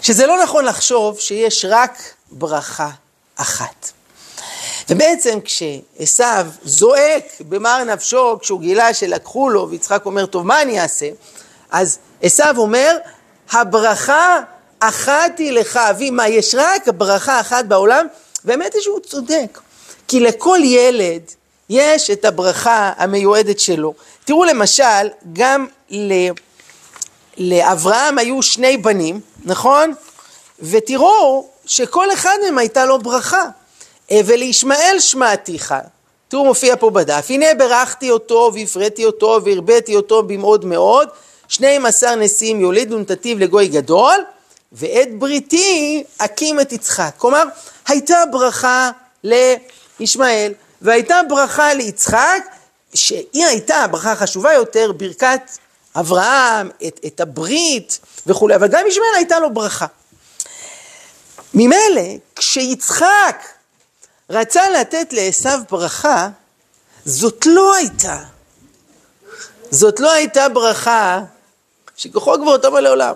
שזה 0.00 0.26
לא 0.26 0.42
נכון 0.42 0.64
לחשוב 0.64 1.18
שיש 1.18 1.64
רק 1.68 1.98
ברכה 2.30 2.90
אחת. 3.36 3.90
ובעצם 4.88 5.38
כשעשו 5.44 6.50
זועק 6.62 7.24
במר 7.40 7.84
נפשו, 7.84 8.38
כשהוא 8.40 8.60
גילה 8.60 8.94
שלקחו 8.94 9.50
לו, 9.50 9.70
ויצחק 9.70 10.06
אומר, 10.06 10.26
טוב, 10.26 10.46
מה 10.46 10.62
אני 10.62 10.80
אעשה? 10.80 11.08
אז 11.70 11.98
עשו 12.22 12.44
אומר, 12.56 12.96
הברכה 13.50 14.40
אחת 14.80 15.38
היא 15.38 15.52
לך, 15.52 15.76
אבי, 15.76 16.10
מה, 16.10 16.28
יש 16.28 16.54
רק 16.58 16.88
ברכה 16.88 17.40
אחת 17.40 17.64
בעולם? 17.64 18.06
והאמת 18.44 18.74
היא 18.74 18.82
שהוא 18.82 19.00
צודק, 19.00 19.58
כי 20.08 20.20
לכל 20.20 20.58
ילד 20.62 21.22
יש 21.70 22.10
את 22.10 22.24
הברכה 22.24 22.92
המיועדת 22.96 23.60
שלו. 23.60 23.94
תראו 24.24 24.44
למשל, 24.44 25.08
גם 25.32 25.66
ל... 25.90 26.12
לאברהם 27.38 28.18
היו 28.18 28.42
שני 28.42 28.76
בנים, 28.76 29.20
נכון? 29.44 29.94
ותראו 30.60 31.48
שכל 31.66 32.12
אחד 32.12 32.36
מהם 32.42 32.58
הייתה 32.58 32.84
לו 32.84 32.98
ברכה. 32.98 33.44
אה, 34.10 34.20
ולישמעאל 34.26 34.96
שמעתיך. 35.00 35.74
תראו, 36.28 36.44
מופיע 36.44 36.76
פה 36.76 36.90
בדף, 36.90 37.26
הנה 37.28 37.46
ברכתי 37.58 38.10
אותו 38.10 38.50
והפרעתי 38.54 39.04
אותו 39.04 39.40
והרביתי 39.44 39.96
אותו 39.96 40.22
במאוד 40.22 40.64
מאוד, 40.64 41.08
שנים 41.50 41.86
עשר 41.86 42.14
נשיאים 42.14 42.60
יוליד 42.60 42.92
ונתתיו 42.92 43.38
לגוי 43.38 43.68
גדול, 43.68 44.24
ואת 44.72 45.18
בריתי 45.18 46.04
אקים 46.18 46.60
את 46.60 46.72
יצחק. 46.72 47.10
כלומר, 47.16 47.44
הייתה 47.86 48.22
ברכה 48.30 48.90
לישמעאל, 49.24 50.52
והייתה 50.82 51.20
ברכה 51.28 51.74
ליצחק, 51.74 52.44
שהיא 52.94 53.46
הייתה 53.46 53.76
הברכה 53.76 54.12
החשובה 54.12 54.52
יותר, 54.52 54.92
ברכת 54.92 55.40
אברהם, 55.96 56.70
את, 56.86 57.00
את 57.06 57.20
הברית 57.20 57.98
וכולי, 58.26 58.54
אבל 58.54 58.68
גם 58.68 58.86
ישמעאל 58.86 59.14
הייתה 59.16 59.38
לו 59.38 59.54
ברכה. 59.54 59.86
ממילא, 61.54 62.16
כשיצחק 62.36 63.44
רצה 64.30 64.70
לתת 64.70 65.12
לעשו 65.12 65.48
ברכה, 65.70 66.28
זאת 67.04 67.46
לא 67.46 67.74
הייתה. 67.74 68.18
זאת 69.70 70.00
לא 70.00 70.12
הייתה 70.12 70.48
ברכה 70.48 71.20
שכוחו 72.00 72.38
גבוהותו 72.38 72.70
לעולם. 72.70 73.14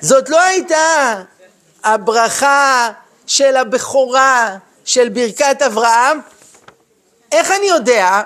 זאת 0.00 0.28
לא 0.28 0.40
הייתה 0.40 1.14
הברכה 1.84 2.90
של 3.26 3.56
הבכורה 3.56 4.56
של 4.84 5.08
ברכת 5.08 5.62
אברהם. 5.66 6.20
איך 7.32 7.50
אני 7.50 7.66
יודע? 7.66 8.22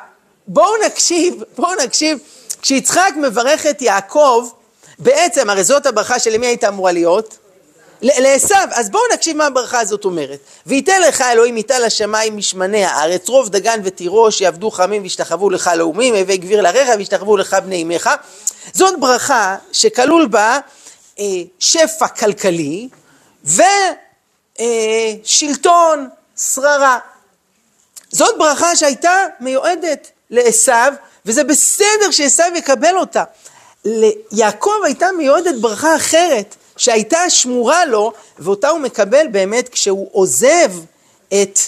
בואו 0.47 0.73
נקשיב, 0.87 1.43
בואו 1.59 1.75
נקשיב. 1.85 2.19
כשיצחק 2.63 3.13
מברך 3.23 3.67
את 3.67 3.83
יעקב, 3.83 4.49
בעצם, 4.99 5.51
הרי 5.51 5.65
זאת 5.65 5.87
הברכה 5.87 6.19
שלמי 6.19 6.47
הייתה 6.47 6.69
אמורה 6.69 6.93
להיות? 6.93 7.39
לעשו, 8.05 8.55
אז 8.71 8.91
בואו 8.91 9.03
נקשיב 9.15 9.37
מה 9.37 9.47
הברכה 9.47 9.81
הזאת 9.81 10.05
אומרת. 10.05 10.39
וייתן 10.67 11.01
לך 11.01 11.21
אלוהים 11.21 11.57
איתה 11.57 11.79
לשמיים 11.79 12.37
משמני 12.37 12.85
הארץ, 12.85 13.29
רוב 13.29 13.49
דגן 13.49 13.81
ותירוש 13.85 14.41
יעבדו 14.41 14.71
חמים 14.71 15.03
וישתחוו 15.03 15.51
לך 15.51 15.71
לאומים, 15.77 16.15
הווי 16.15 16.37
גביר 16.37 16.61
לרעך 16.61 16.89
וישתחוו 16.99 17.37
לך 17.37 17.57
בני 17.65 17.83
אמך. 17.83 18.11
זאת 18.73 19.01
ברכה 19.01 19.57
שכלול 19.73 20.27
בה 20.27 20.59
אה, 21.19 21.25
שפע 21.59 22.09
כלכלי 22.09 22.89
ושלטון 23.45 24.39
אה, 25.99 26.05
שררה. 26.55 26.99
זאת 28.11 28.39
ברכה 28.39 28.77
שהייתה 28.77 29.15
מיועדת 29.41 30.11
לעשו, 30.31 30.73
וזה 31.27 31.45
בסדר 31.45 32.11
שעשו 32.11 32.43
יקבל 32.55 32.97
אותה. 32.97 33.25
ליעקב 33.85 34.81
הייתה 34.85 35.07
מיועדת 35.17 35.55
ברכה 35.61 35.97
אחרת. 35.97 36.57
שהייתה 36.77 37.31
שמורה 37.31 37.85
לו, 37.85 38.13
ואותה 38.39 38.69
הוא 38.69 38.81
מקבל 38.81 39.27
באמת 39.31 39.69
כשהוא 39.69 40.09
עוזב 40.13 40.73
את, 41.29 41.59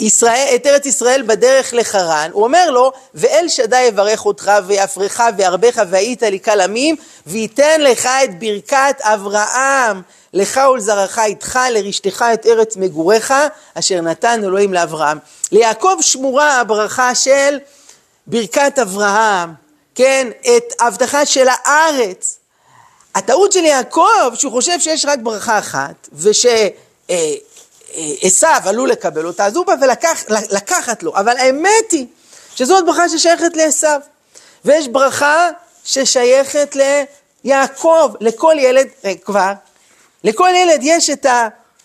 ישראל, 0.00 0.52
את 0.54 0.66
ארץ 0.66 0.86
ישראל 0.86 1.22
בדרך 1.26 1.74
לחרן, 1.74 2.30
הוא 2.32 2.44
אומר 2.44 2.70
לו, 2.70 2.92
ואל 3.14 3.48
שדי 3.48 3.80
יברך 3.80 4.26
אותך 4.26 4.52
ויפרך 4.66 5.20
וירבך 5.36 5.82
והיית 5.90 6.22
לי 6.22 6.38
קל 6.38 6.60
עמים, 6.60 6.96
וייתן 7.26 7.80
לך 7.80 8.08
את 8.24 8.38
ברכת 8.38 8.96
אברהם, 9.00 10.02
לך 10.34 10.60
ולזרעך 10.72 11.18
איתך, 11.18 11.58
לרשתך 11.70 12.24
את 12.34 12.46
ארץ 12.46 12.76
מגוריך, 12.76 13.34
אשר 13.74 14.00
נתן 14.00 14.44
אלוהים 14.44 14.74
לאברהם. 14.74 15.18
ליעקב 15.52 15.96
שמורה 16.00 16.60
הברכה 16.60 17.14
של 17.14 17.58
ברכת 18.26 18.78
אברהם, 18.82 19.52
כן, 19.94 20.28
את 20.40 20.72
ההבטחה 20.80 21.26
של 21.26 21.46
הארץ. 21.48 22.38
הטעות 23.14 23.52
של 23.52 23.64
יעקב, 23.64 24.34
שהוא 24.34 24.52
חושב 24.52 24.80
שיש 24.80 25.04
רק 25.04 25.18
ברכה 25.18 25.58
אחת, 25.58 26.08
ושעשו 26.12 26.46
עלול 28.64 28.90
לקבל 28.90 29.26
אותה, 29.26 29.46
אז 29.46 29.56
הוא 29.56 29.66
בא 29.66 29.74
ולקחת 29.80 31.02
לו, 31.02 31.16
אבל 31.16 31.36
האמת 31.36 31.92
היא 31.92 32.06
שזאת 32.54 32.86
ברכה 32.86 33.08
ששייכת 33.08 33.56
לעשו, 33.56 33.86
ויש 34.64 34.88
ברכה 34.88 35.48
ששייכת 35.84 36.76
ליעקב, 37.44 38.12
לכל 38.20 38.54
ילד, 38.58 38.86
אה, 39.04 39.12
כבר, 39.24 39.52
לכל 40.24 40.48
ילד 40.54 40.80
יש 40.82 41.10
את 41.10 41.26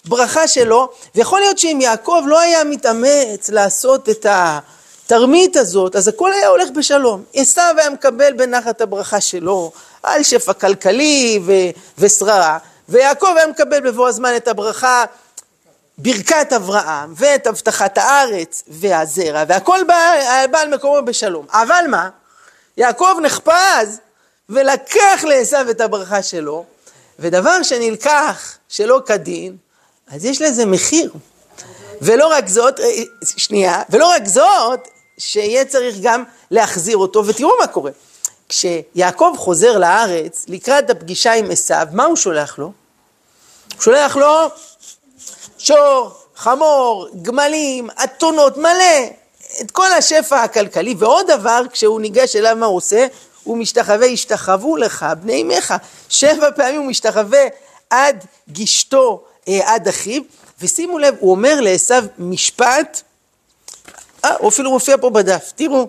הברכה 0.06 0.48
שלו, 0.48 0.90
ויכול 1.16 1.40
להיות 1.40 1.60
שאם 1.60 1.80
יעקב 1.82 2.24
לא 2.26 2.40
היה 2.40 2.64
מתאמץ 2.64 3.50
לעשות 3.50 4.10
את 4.10 4.26
התרמית 4.30 5.56
הזאת, 5.56 5.96
אז 5.96 6.08
הכל 6.08 6.34
היה 6.34 6.48
הולך 6.48 6.70
בשלום. 6.76 7.24
עשו 7.34 7.62
היה 7.78 7.90
מקבל 7.90 8.34
בנחת 8.34 8.82
הברכה 8.82 9.22
שלו, 9.22 9.72
על 10.04 10.24
שפע 10.24 10.54
כלכלי 10.54 11.40
ושררה, 11.98 12.58
ויעקב 12.90 13.34
היה 13.38 13.48
מקבל 13.48 13.80
בבוא 13.80 14.08
הזמן 14.08 14.36
את 14.36 14.48
הברכה, 14.48 15.06
ברכת 15.98 16.54
אברהם, 16.56 17.14
ואת 17.18 17.48
הבטחת 17.48 17.98
הארץ 17.98 18.64
והזרע, 18.68 19.44
והכל 19.48 19.80
בא, 19.88 20.14
בא 20.52 20.60
על 20.60 20.76
מקומו 20.76 21.06
בשלום. 21.06 21.46
אבל 21.52 21.86
מה? 21.90 22.10
יעקב 22.78 23.16
נחפז 23.24 24.00
ולקח 24.50 25.24
לעשו 25.24 25.58
את 25.72 25.82
הברכה 25.82 26.24
שלו, 26.24 26.66
ודבר 27.20 27.64
שנלקח 27.64 28.58
שלא 28.70 29.02
כדין, 29.06 29.58
אז 30.08 30.26
יש 30.26 30.42
לזה 30.42 30.66
מחיר. 30.66 31.12
ולא 32.02 32.28
רק 32.28 32.48
זאת, 32.48 32.80
אה, 32.80 32.86
שנייה, 33.24 33.82
ולא 33.90 34.08
רק 34.08 34.28
זאת, 34.28 34.88
שיהיה 35.18 35.66
צריך 35.66 35.96
גם 36.02 36.24
להחזיר 36.52 36.98
אותו, 36.98 37.26
ותראו 37.26 37.52
מה 37.60 37.68
קורה. 37.68 37.92
כשיעקב 38.50 39.34
חוזר 39.38 39.78
לארץ, 39.78 40.46
לקראת 40.48 40.90
הפגישה 40.90 41.34
עם 41.34 41.52
עשיו, 41.52 41.88
מה 41.92 42.06
הוא 42.06 42.16
שולח 42.16 42.58
לו? 42.58 42.66
הוא 43.76 43.82
שולח 43.82 44.16
לו 44.16 44.48
שור, 45.58 46.12
חמור, 46.36 47.08
גמלים, 47.22 47.90
אתונות, 48.04 48.58
מלא, 48.58 49.10
את 49.62 49.72
כל 49.72 49.94
השפע 49.94 50.44
הכלכלי, 50.44 50.96
ועוד 50.98 51.32
דבר, 51.32 51.62
כשהוא 51.72 52.02
ניגש 52.02 52.36
אליו, 52.36 52.56
מה 52.56 52.66
הוא 52.66 52.78
עושה? 52.78 53.08
הוא 53.44 53.58
משתחווה, 53.58 54.08
השתחוו 54.08 54.78
לך, 54.78 55.06
בני 55.22 55.42
אמך. 55.42 55.74
שבע 56.10 56.52
פעמים 56.56 56.82
הוא 56.82 56.90
משתחווה 56.90 57.44
עד 57.90 58.26
גישתו, 58.50 59.24
אה, 59.48 59.74
עד 59.74 59.88
אחיו, 59.88 60.22
ושימו 60.62 61.00
לב, 61.00 61.16
הוא 61.20 61.32
אומר 61.32 61.62
לעשו 61.62 61.96
משפט, 62.18 63.02
אה, 64.26 64.36
הוא 64.40 64.50
אפילו 64.50 64.72
מופיע 64.72 64.98
פה 64.98 65.10
בדף, 65.10 65.52
תראו, 65.56 65.88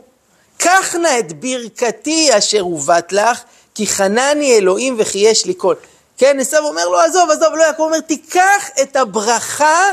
קח 0.60 0.94
נא 0.94 1.18
את 1.18 1.32
ברכתי 1.32 2.38
אשר 2.38 2.60
הובט 2.60 3.12
לך, 3.12 3.40
כי 3.74 3.86
חנני 3.86 4.56
אלוהים 4.56 4.96
וכי 4.98 5.18
יש 5.18 5.46
לי 5.46 5.54
קול. 5.54 5.76
כן, 6.18 6.40
עשו 6.40 6.58
אומר 6.58 6.88
לו, 6.88 7.00
עזוב, 7.00 7.30
עזוב, 7.30 7.54
לא 7.54 7.62
יעקב 7.62 7.82
אומר, 7.82 8.00
תיקח 8.00 8.68
את 8.82 8.96
הברכה 8.96 9.84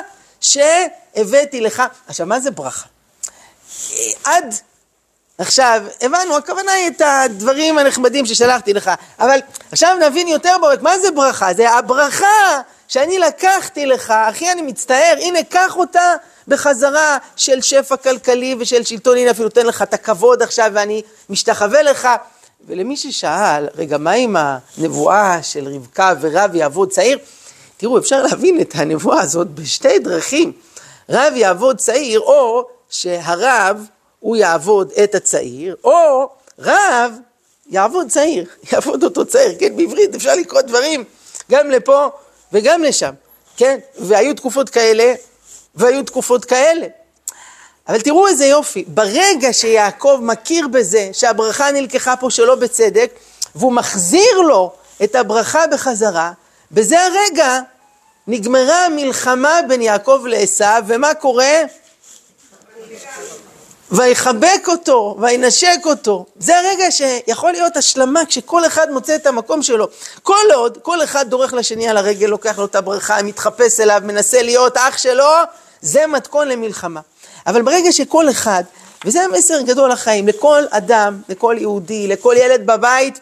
שהבאתי 0.42 1.62
לך. 1.62 1.84
עכשיו, 2.08 2.26
מה 2.26 2.40
זה 2.40 2.52
ברכה? 2.52 2.86
עד 4.24 4.56
עכשיו, 5.38 5.82
הבנו, 6.02 6.38
הכוונה 6.38 6.72
היא 6.72 6.88
את 6.88 7.02
הדברים 7.06 7.78
הנחמדים 7.78 8.26
ששלחתי 8.26 8.74
לך, 8.74 8.92
אבל 9.20 9.40
עכשיו 9.72 9.96
נבין 10.08 10.28
יותר 10.28 10.56
בעומק, 10.62 10.82
מה 10.82 11.00
זה 11.00 11.12
ברכה? 11.12 11.54
זה 11.54 11.72
הברכה 11.72 12.62
שאני 12.88 13.20
לקחתי 13.20 13.86
לך, 13.86 14.12
אחי 14.12 14.52
אני 14.52 14.62
מצטער, 14.62 15.16
הנה 15.22 15.44
קח 15.44 15.76
אותה 15.76 16.14
בחזרה 16.48 17.18
של 17.36 17.62
שפע 17.62 17.98
כלכלי 17.98 18.56
ושל 18.60 18.84
שלטון, 18.84 19.18
הנה 19.18 19.32
אפילו 19.32 19.46
נותן 19.46 19.66
לך 19.66 19.82
את 19.82 19.94
הכבוד 19.94 20.42
עכשיו 20.42 20.72
ואני 20.74 21.02
משתחווה 21.30 21.82
לך. 21.82 22.08
ולמי 22.68 22.98
ששאל, 22.98 23.68
רגע, 23.76 23.98
מה 23.98 24.12
עם 24.12 24.36
הנבואה 24.40 25.44
של 25.44 25.68
רבקה 25.68 26.14
ורב 26.22 26.56
יעבוד 26.56 26.92
צעיר? 26.92 27.18
תראו, 27.78 27.98
אפשר 27.98 28.24
להבין 28.24 28.62
את 28.62 28.72
הנבואה 28.76 29.22
הזאת 29.22 29.48
בשתי 29.48 30.00
דרכים. 30.00 30.52
רב 31.10 31.34
יעבוד 31.36 31.78
צעיר, 31.78 32.20
או 32.20 32.68
שהרב 32.90 33.86
הוא 34.20 34.36
יעבוד 34.36 34.92
את 35.04 35.16
הצעיר, 35.16 35.76
או 35.84 36.30
רב 36.60 37.14
יעבוד 37.70 38.10
צעיר, 38.10 38.46
יעבוד 38.72 39.04
אותו 39.04 39.26
צעיר, 39.26 39.56
כן, 39.60 39.76
בעברית 39.76 40.16
אפשר 40.16 40.36
לקרוא 40.36 40.62
דברים 40.62 41.04
גם 41.52 41.72
לפה 41.72 42.10
וגם 42.54 42.84
לשם, 42.84 43.14
כן, 43.58 43.80
והיו 44.00 44.34
תקופות 44.34 44.70
כאלה 44.70 45.14
והיו 45.76 46.04
תקופות 46.04 46.46
כאלה. 46.46 46.88
אבל 47.88 48.02
תראו 48.02 48.28
איזה 48.28 48.46
יופי, 48.46 48.86
ברגע 48.88 49.54
שיעקב 49.54 50.20
מכיר 50.22 50.68
בזה 50.68 51.10
שהברכה 51.14 51.72
נלקחה 51.72 52.16
פה 52.16 52.30
שלא 52.30 52.56
בצדק, 52.56 53.12
והוא 53.56 53.74
מחזיר 53.74 54.42
לו 54.48 54.72
את 55.04 55.16
הברכה 55.16 55.68
בחזרה, 55.68 56.32
בזה 56.72 57.06
הרגע 57.06 57.60
נגמרה 58.28 58.86
המלחמה 58.86 59.60
בין 59.68 59.82
יעקב 59.82 60.22
לעשו, 60.26 60.66
ומה 60.88 61.14
קורה? 61.14 61.62
ויחבק 63.92 64.68
אותו, 64.68 65.18
וינשק 65.20 65.80
אותו. 65.86 66.26
זה 66.40 66.60
הרגע 66.60 66.92
שיכול 66.92 67.52
להיות 67.52 67.78
השלמה 67.78 68.26
כשכל 68.26 68.66
אחד 68.66 68.92
מוצא 68.92 69.16
את 69.16 69.28
המקום 69.28 69.64
שלו. 69.64 69.88
כל 70.24 70.46
עוד, 70.56 70.78
כל 70.82 71.04
אחד 71.04 71.30
דורך 71.30 71.54
לשני 71.54 71.90
על 71.90 71.98
הרגל, 71.98 72.28
לוקח 72.28 72.60
לו 72.60 72.66
את 72.66 72.76
הברכה, 72.76 73.22
מתחפש 73.24 73.80
אליו, 73.80 74.02
מנסה 74.04 74.42
להיות 74.42 74.78
אח 74.78 74.98
שלו, 74.98 75.26
זה 75.82 76.08
מתכון 76.08 76.48
למלחמה. 76.48 77.02
אבל 77.48 77.62
ברגע 77.62 77.92
שכל 77.92 78.30
אחד, 78.30 78.64
וזה 79.06 79.22
המסר 79.22 79.62
גדול 79.62 79.92
לחיים, 79.92 80.28
לכל 80.28 80.64
אדם, 80.70 81.22
לכל 81.30 81.56
יהודי, 81.60 82.08
לכל 82.08 82.36
ילד 82.38 82.66
בבית, 82.66 83.20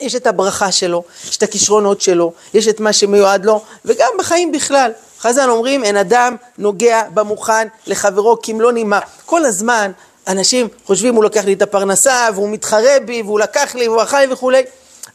יש 0.00 0.14
את 0.14 0.26
הברכה 0.26 0.72
שלו, 0.72 1.04
יש 1.28 1.36
את 1.36 1.42
הכישרונות 1.42 2.00
שלו, 2.00 2.32
יש 2.54 2.68
את 2.68 2.80
מה 2.80 2.92
שמיועד 2.92 3.44
לו, 3.44 3.62
וגם 3.84 4.10
בחיים 4.18 4.52
בכלל. 4.52 4.92
חז"ל 5.20 5.50
אומרים, 5.50 5.84
אין 5.84 5.96
אדם 5.96 6.36
נוגע 6.58 7.02
במוכן 7.14 7.68
לחברו 7.86 8.36
כמלוא 8.42 8.72
נימה. 8.72 9.00
כל 9.26 9.44
הזמן 9.44 9.92
אנשים 10.28 10.68
חושבים, 10.86 11.14
הוא 11.14 11.24
לוקח 11.24 11.44
לי 11.44 11.52
את 11.52 11.62
הפרנסה, 11.62 12.28
והוא 12.34 12.48
מתחרה 12.48 13.00
בי, 13.04 13.22
והוא 13.22 13.40
לקח 13.40 13.74
לי, 13.74 13.88
והוא 13.88 14.02
אכל 14.02 14.18
לי 14.18 14.32
וכולי, 14.32 14.62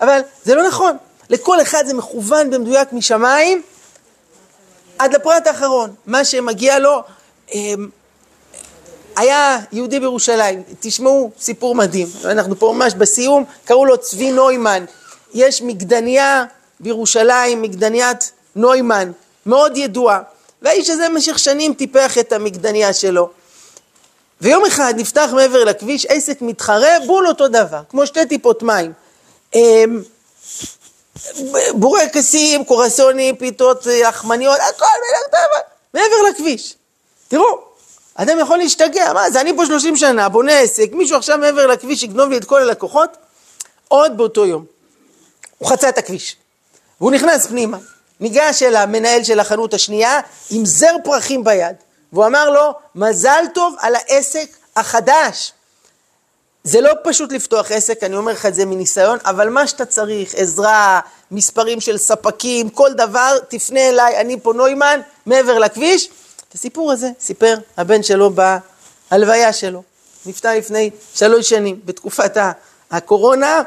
אבל 0.02 0.22
זה 0.44 0.56
לא 0.56 0.68
נכון. 0.68 0.98
לכל 1.30 1.62
אחד 1.62 1.84
זה 1.86 1.94
מכוון 1.94 2.50
במדויק 2.50 2.94
משמיים, 2.94 3.62
עד 5.00 5.14
לפרט 5.14 5.48
האחרון. 5.48 5.94
מה 6.06 6.26
שמגיע 6.26 6.80
לו, 6.80 7.04
אמ, 7.54 7.90
היה 9.16 9.60
יהודי 9.72 10.00
בירושלים, 10.00 10.64
תשמעו 10.80 11.32
סיפור 11.40 11.76
מדהים, 11.76 12.08
אנחנו 12.26 12.60
פה 12.60 12.74
ממש 12.76 12.94
בסיום, 12.94 13.44
קראו 13.66 13.86
לו 13.86 13.98
צבי 13.98 14.32
נוימן, 14.32 14.86
יש 15.34 15.62
מקדניה 15.62 16.46
בירושלים, 16.80 17.62
מקדניית 17.62 18.32
נוימן, 18.56 19.12
מאוד 19.46 19.78
ידועה, 19.78 20.22
והאיש 20.62 20.90
הזה 20.90 21.10
במשך 21.10 21.40
שנים 21.40 21.74
טיפח 21.74 22.18
את 22.18 22.34
המקדניה 22.34 22.94
שלו. 22.94 23.30
ויום 24.42 24.66
אחד 24.66 24.94
נפתח 24.98 25.30
מעבר 25.34 25.64
לכביש 25.64 26.06
עסק 26.06 26.42
מתחרה, 26.42 26.90
בול 27.08 27.28
אותו 27.28 27.48
דבר, 27.48 27.82
כמו 27.90 28.06
שתי 28.06 28.26
טיפות 28.26 28.64
מים. 28.64 28.94
אמ, 29.56 30.02
בורקסים, 31.74 32.66
קורסונים, 32.66 33.36
פיתות, 33.36 33.86
לחמניות, 33.86 34.60
הכל 34.70 34.86
מעבר 35.94 36.16
לכביש. 36.30 36.76
תראו, 37.28 37.60
אדם 38.16 38.40
יכול 38.40 38.58
להשתגע, 38.58 39.14
מה 39.14 39.32
זה, 39.32 39.42
אני 39.42 39.56
פה 39.56 39.66
30 39.66 39.96
שנה, 39.96 40.30
בונה 40.30 40.60
עסק, 40.60 40.90
מישהו 40.92 41.18
עכשיו 41.18 41.38
מעבר 41.38 41.68
לכביש 41.68 42.04
יגנוב 42.04 42.30
לי 42.30 42.38
את 42.38 42.46
כל 42.46 42.62
הלקוחות? 42.62 43.18
עוד 43.88 44.18
באותו 44.18 44.46
יום. 44.46 44.66
הוא 45.58 45.70
חצה 45.70 45.90
את 45.90 45.98
הכביש, 45.98 46.36
והוא 47.02 47.12
נכנס 47.12 47.46
פנימה. 47.46 47.78
ניגש 48.20 48.64
אל 48.64 48.76
המנהל 48.76 49.24
של 49.24 49.40
החנות 49.40 49.74
השנייה 49.74 50.20
עם 50.50 50.66
זר 50.66 50.96
פרחים 51.04 51.44
ביד, 51.44 51.76
והוא 52.14 52.26
אמר 52.26 52.50
לו, 52.50 52.74
מזל 52.96 53.44
טוב 53.54 53.76
על 53.80 53.96
העסק 53.96 54.50
החדש. 54.76 55.52
זה 56.64 56.82
לא 56.82 56.94
פשוט 57.04 57.32
לפתוח 57.32 57.72
עסק, 57.72 58.04
אני 58.04 58.16
אומר 58.16 58.32
לך 58.32 58.46
את 58.46 58.56
זה 58.56 58.66
מניסיון, 58.66 59.18
אבל 59.26 59.50
מה 59.50 59.68
שאתה 59.68 59.86
צריך, 59.86 60.36
עזרה, 60.36 61.00
מספרים 61.32 61.82
של 61.82 61.98
ספקים, 61.98 62.70
כל 62.70 62.94
דבר, 62.94 63.38
תפנה 63.48 63.90
אליי, 63.90 64.20
אני 64.22 64.40
פה 64.40 64.54
נוימן, 64.54 65.00
מעבר 65.26 65.60
לכביש. 65.60 66.10
את 66.50 66.54
הסיפור 66.54 66.92
הזה 66.92 67.10
סיפר 67.20 67.58
הבן 67.78 68.04
שלו 68.04 68.32
בהלוויה 69.12 69.54
שלו. 69.54 69.84
נפטר 70.26 70.58
לפני 70.58 70.90
שלוש 71.16 71.50
שנים, 71.50 71.80
בתקופת 71.86 72.38
הקורונה. 72.92 73.62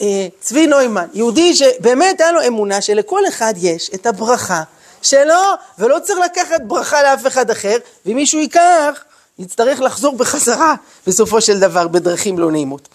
אה, 0.00 0.26
צבי 0.40 0.66
נוימן, 0.66 1.06
יהודי 1.14 1.54
שבאמת 1.54 2.20
היה 2.20 2.32
לו 2.32 2.46
אמונה 2.46 2.80
שלכל 2.80 3.28
אחד 3.28 3.54
יש 3.56 3.90
את 3.94 4.06
הברכה 4.06 4.62
שלו, 5.02 5.34
ולא 5.78 5.98
צריך 5.98 6.18
לקחת 6.18 6.60
ברכה 6.60 7.02
לאף 7.02 7.26
אחד 7.26 7.50
אחר, 7.50 7.76
ואם 8.06 8.16
מישהו 8.16 8.40
ייקח, 8.40 9.04
יצטרך 9.38 9.80
לחזור 9.80 10.16
בחזרה 10.16 10.74
בסופו 11.06 11.40
של 11.40 11.60
דבר 11.60 11.88
בדרכים 11.88 12.38
לא 12.38 12.50
נעימות. 12.50 12.88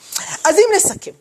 אז 0.43 0.55
אם 0.55 0.75
נסכם, 0.75 1.11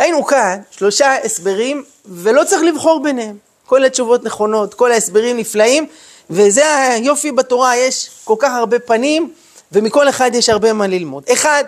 ראינו 0.00 0.24
כאן 0.24 0.60
שלושה 0.70 1.24
הסברים, 1.24 1.84
ולא 2.06 2.44
צריך 2.44 2.62
לבחור 2.62 3.02
ביניהם. 3.02 3.36
כל 3.66 3.84
התשובות 3.84 4.24
נכונות, 4.24 4.74
כל 4.74 4.92
ההסברים 4.92 5.36
נפלאים, 5.36 5.86
וזה 6.30 6.76
היופי 6.76 7.32
בתורה, 7.32 7.76
יש 7.76 8.10
כל 8.24 8.34
כך 8.38 8.52
הרבה 8.54 8.78
פנים, 8.78 9.32
ומכל 9.72 10.08
אחד 10.08 10.30
יש 10.34 10.48
הרבה 10.48 10.72
מה 10.72 10.86
ללמוד. 10.86 11.24
אחד, 11.32 11.64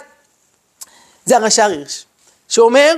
זה 1.25 1.37
הרש"ר 1.37 1.63
הירש, 1.63 2.05
שאומר, 2.49 2.95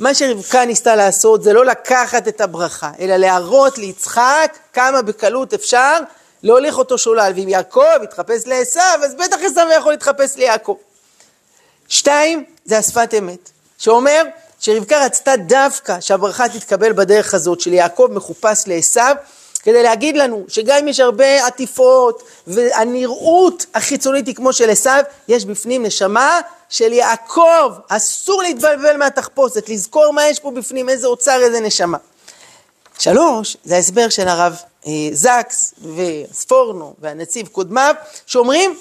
מה 0.00 0.14
שרבקה 0.14 0.64
ניסתה 0.64 0.96
לעשות 0.96 1.42
זה 1.42 1.52
לא 1.52 1.64
לקחת 1.64 2.28
את 2.28 2.40
הברכה, 2.40 2.90
אלא 3.00 3.16
להראות 3.16 3.78
ליצחק 3.78 4.56
כמה 4.72 5.02
בקלות 5.02 5.54
אפשר 5.54 5.98
להוליך 6.42 6.78
אותו 6.78 6.98
שולל. 6.98 7.32
ואם 7.36 7.48
יעקב 7.48 8.02
יתחפש 8.02 8.46
לעשו, 8.46 8.80
אז 8.80 9.14
בטח 9.14 9.36
עשו 9.44 9.60
יכול 9.76 9.92
להתחפש 9.92 10.36
ליעקב. 10.36 10.76
שתיים, 11.88 12.44
זה 12.64 12.78
השפת 12.78 13.14
אמת, 13.18 13.50
שאומר 13.78 14.22
שרבקה 14.60 15.04
רצתה 15.04 15.36
דווקא 15.36 16.00
שהברכה 16.00 16.48
תתקבל 16.48 16.92
בדרך 16.92 17.34
הזאת 17.34 17.60
של 17.60 17.72
יעקב 17.72 18.08
מחופש 18.12 18.64
לעשו, 18.66 19.00
כדי 19.62 19.82
להגיד 19.82 20.16
לנו 20.16 20.44
שגם 20.48 20.76
אם 20.80 20.88
יש 20.88 21.00
הרבה 21.00 21.46
עטיפות 21.46 22.22
והנראות 22.46 23.66
החיצונית 23.74 24.26
היא 24.26 24.34
כמו 24.34 24.52
של 24.52 24.70
עשו, 24.70 24.90
יש 25.28 25.44
בפנים 25.44 25.86
נשמה 25.86 26.40
של 26.68 26.92
יעקב, 26.92 27.72
אסור 27.88 28.42
להתבלבל 28.42 28.96
מהתחפושת, 28.96 29.68
לזכור 29.68 30.10
מה 30.12 30.26
יש 30.26 30.40
פה 30.40 30.50
בפנים, 30.50 30.88
איזה 30.88 31.06
אוצר, 31.06 31.40
איזה 31.42 31.60
נשמה. 31.60 31.98
שלוש, 32.98 33.56
זה 33.64 33.76
ההסבר 33.76 34.08
של 34.08 34.28
הרב 34.28 34.56
אה, 34.86 34.92
זקס 35.12 35.74
וספורנו 35.96 36.94
והנציב 36.98 37.48
קודמיו, 37.48 37.94
שאומרים, 38.26 38.76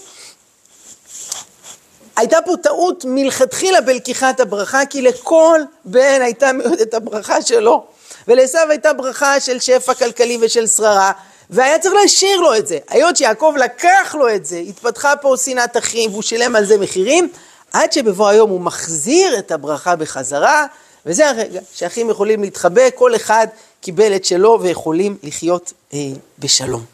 הייתה 2.15 2.37
פה 2.45 2.53
טעות 2.63 3.05
מלכתחילה 3.07 3.81
בלקיחת 3.81 4.39
הברכה, 4.39 4.85
כי 4.85 5.01
לכל 5.01 5.61
בן 5.85 6.21
הייתה 6.21 6.51
מיועדת 6.53 6.93
הברכה 6.93 7.41
שלו. 7.41 7.85
ולעשו 8.27 8.57
הייתה 8.69 8.93
ברכה 8.93 9.39
של 9.39 9.59
שפע 9.59 9.93
כלכלי 9.93 10.37
ושל 10.41 10.67
שררה, 10.67 11.11
והיה 11.49 11.79
צריך 11.79 11.93
להשאיר 11.93 12.39
לו 12.39 12.55
את 12.55 12.67
זה. 12.67 12.77
היות 12.89 13.17
שיעקב 13.17 13.53
לקח 13.57 14.15
לו 14.19 14.35
את 14.35 14.45
זה, 14.45 14.57
התפתחה 14.57 15.15
פה 15.15 15.35
שנאת 15.45 15.77
אחים 15.77 16.11
והוא 16.11 16.21
שילם 16.21 16.55
על 16.55 16.65
זה 16.65 16.77
מחירים, 16.77 17.29
עד 17.75 17.91
שבבוא 17.91 18.27
היום 18.27 18.49
הוא 18.49 18.61
מחזיר 18.61 19.39
את 19.39 19.51
הברכה 19.51 19.95
בחזרה, 19.95 20.65
וזה 21.05 21.29
הרגע 21.29 21.59
שאחים 21.73 22.09
יכולים 22.09 22.41
להתחבא, 22.41 22.89
כל 22.95 23.15
אחד 23.15 23.47
קיבל 23.81 24.15
את 24.15 24.25
שלו 24.25 24.59
ויכולים 24.61 25.17
לחיות 25.23 25.73
אה, 25.93 25.99
בשלום. 26.39 26.85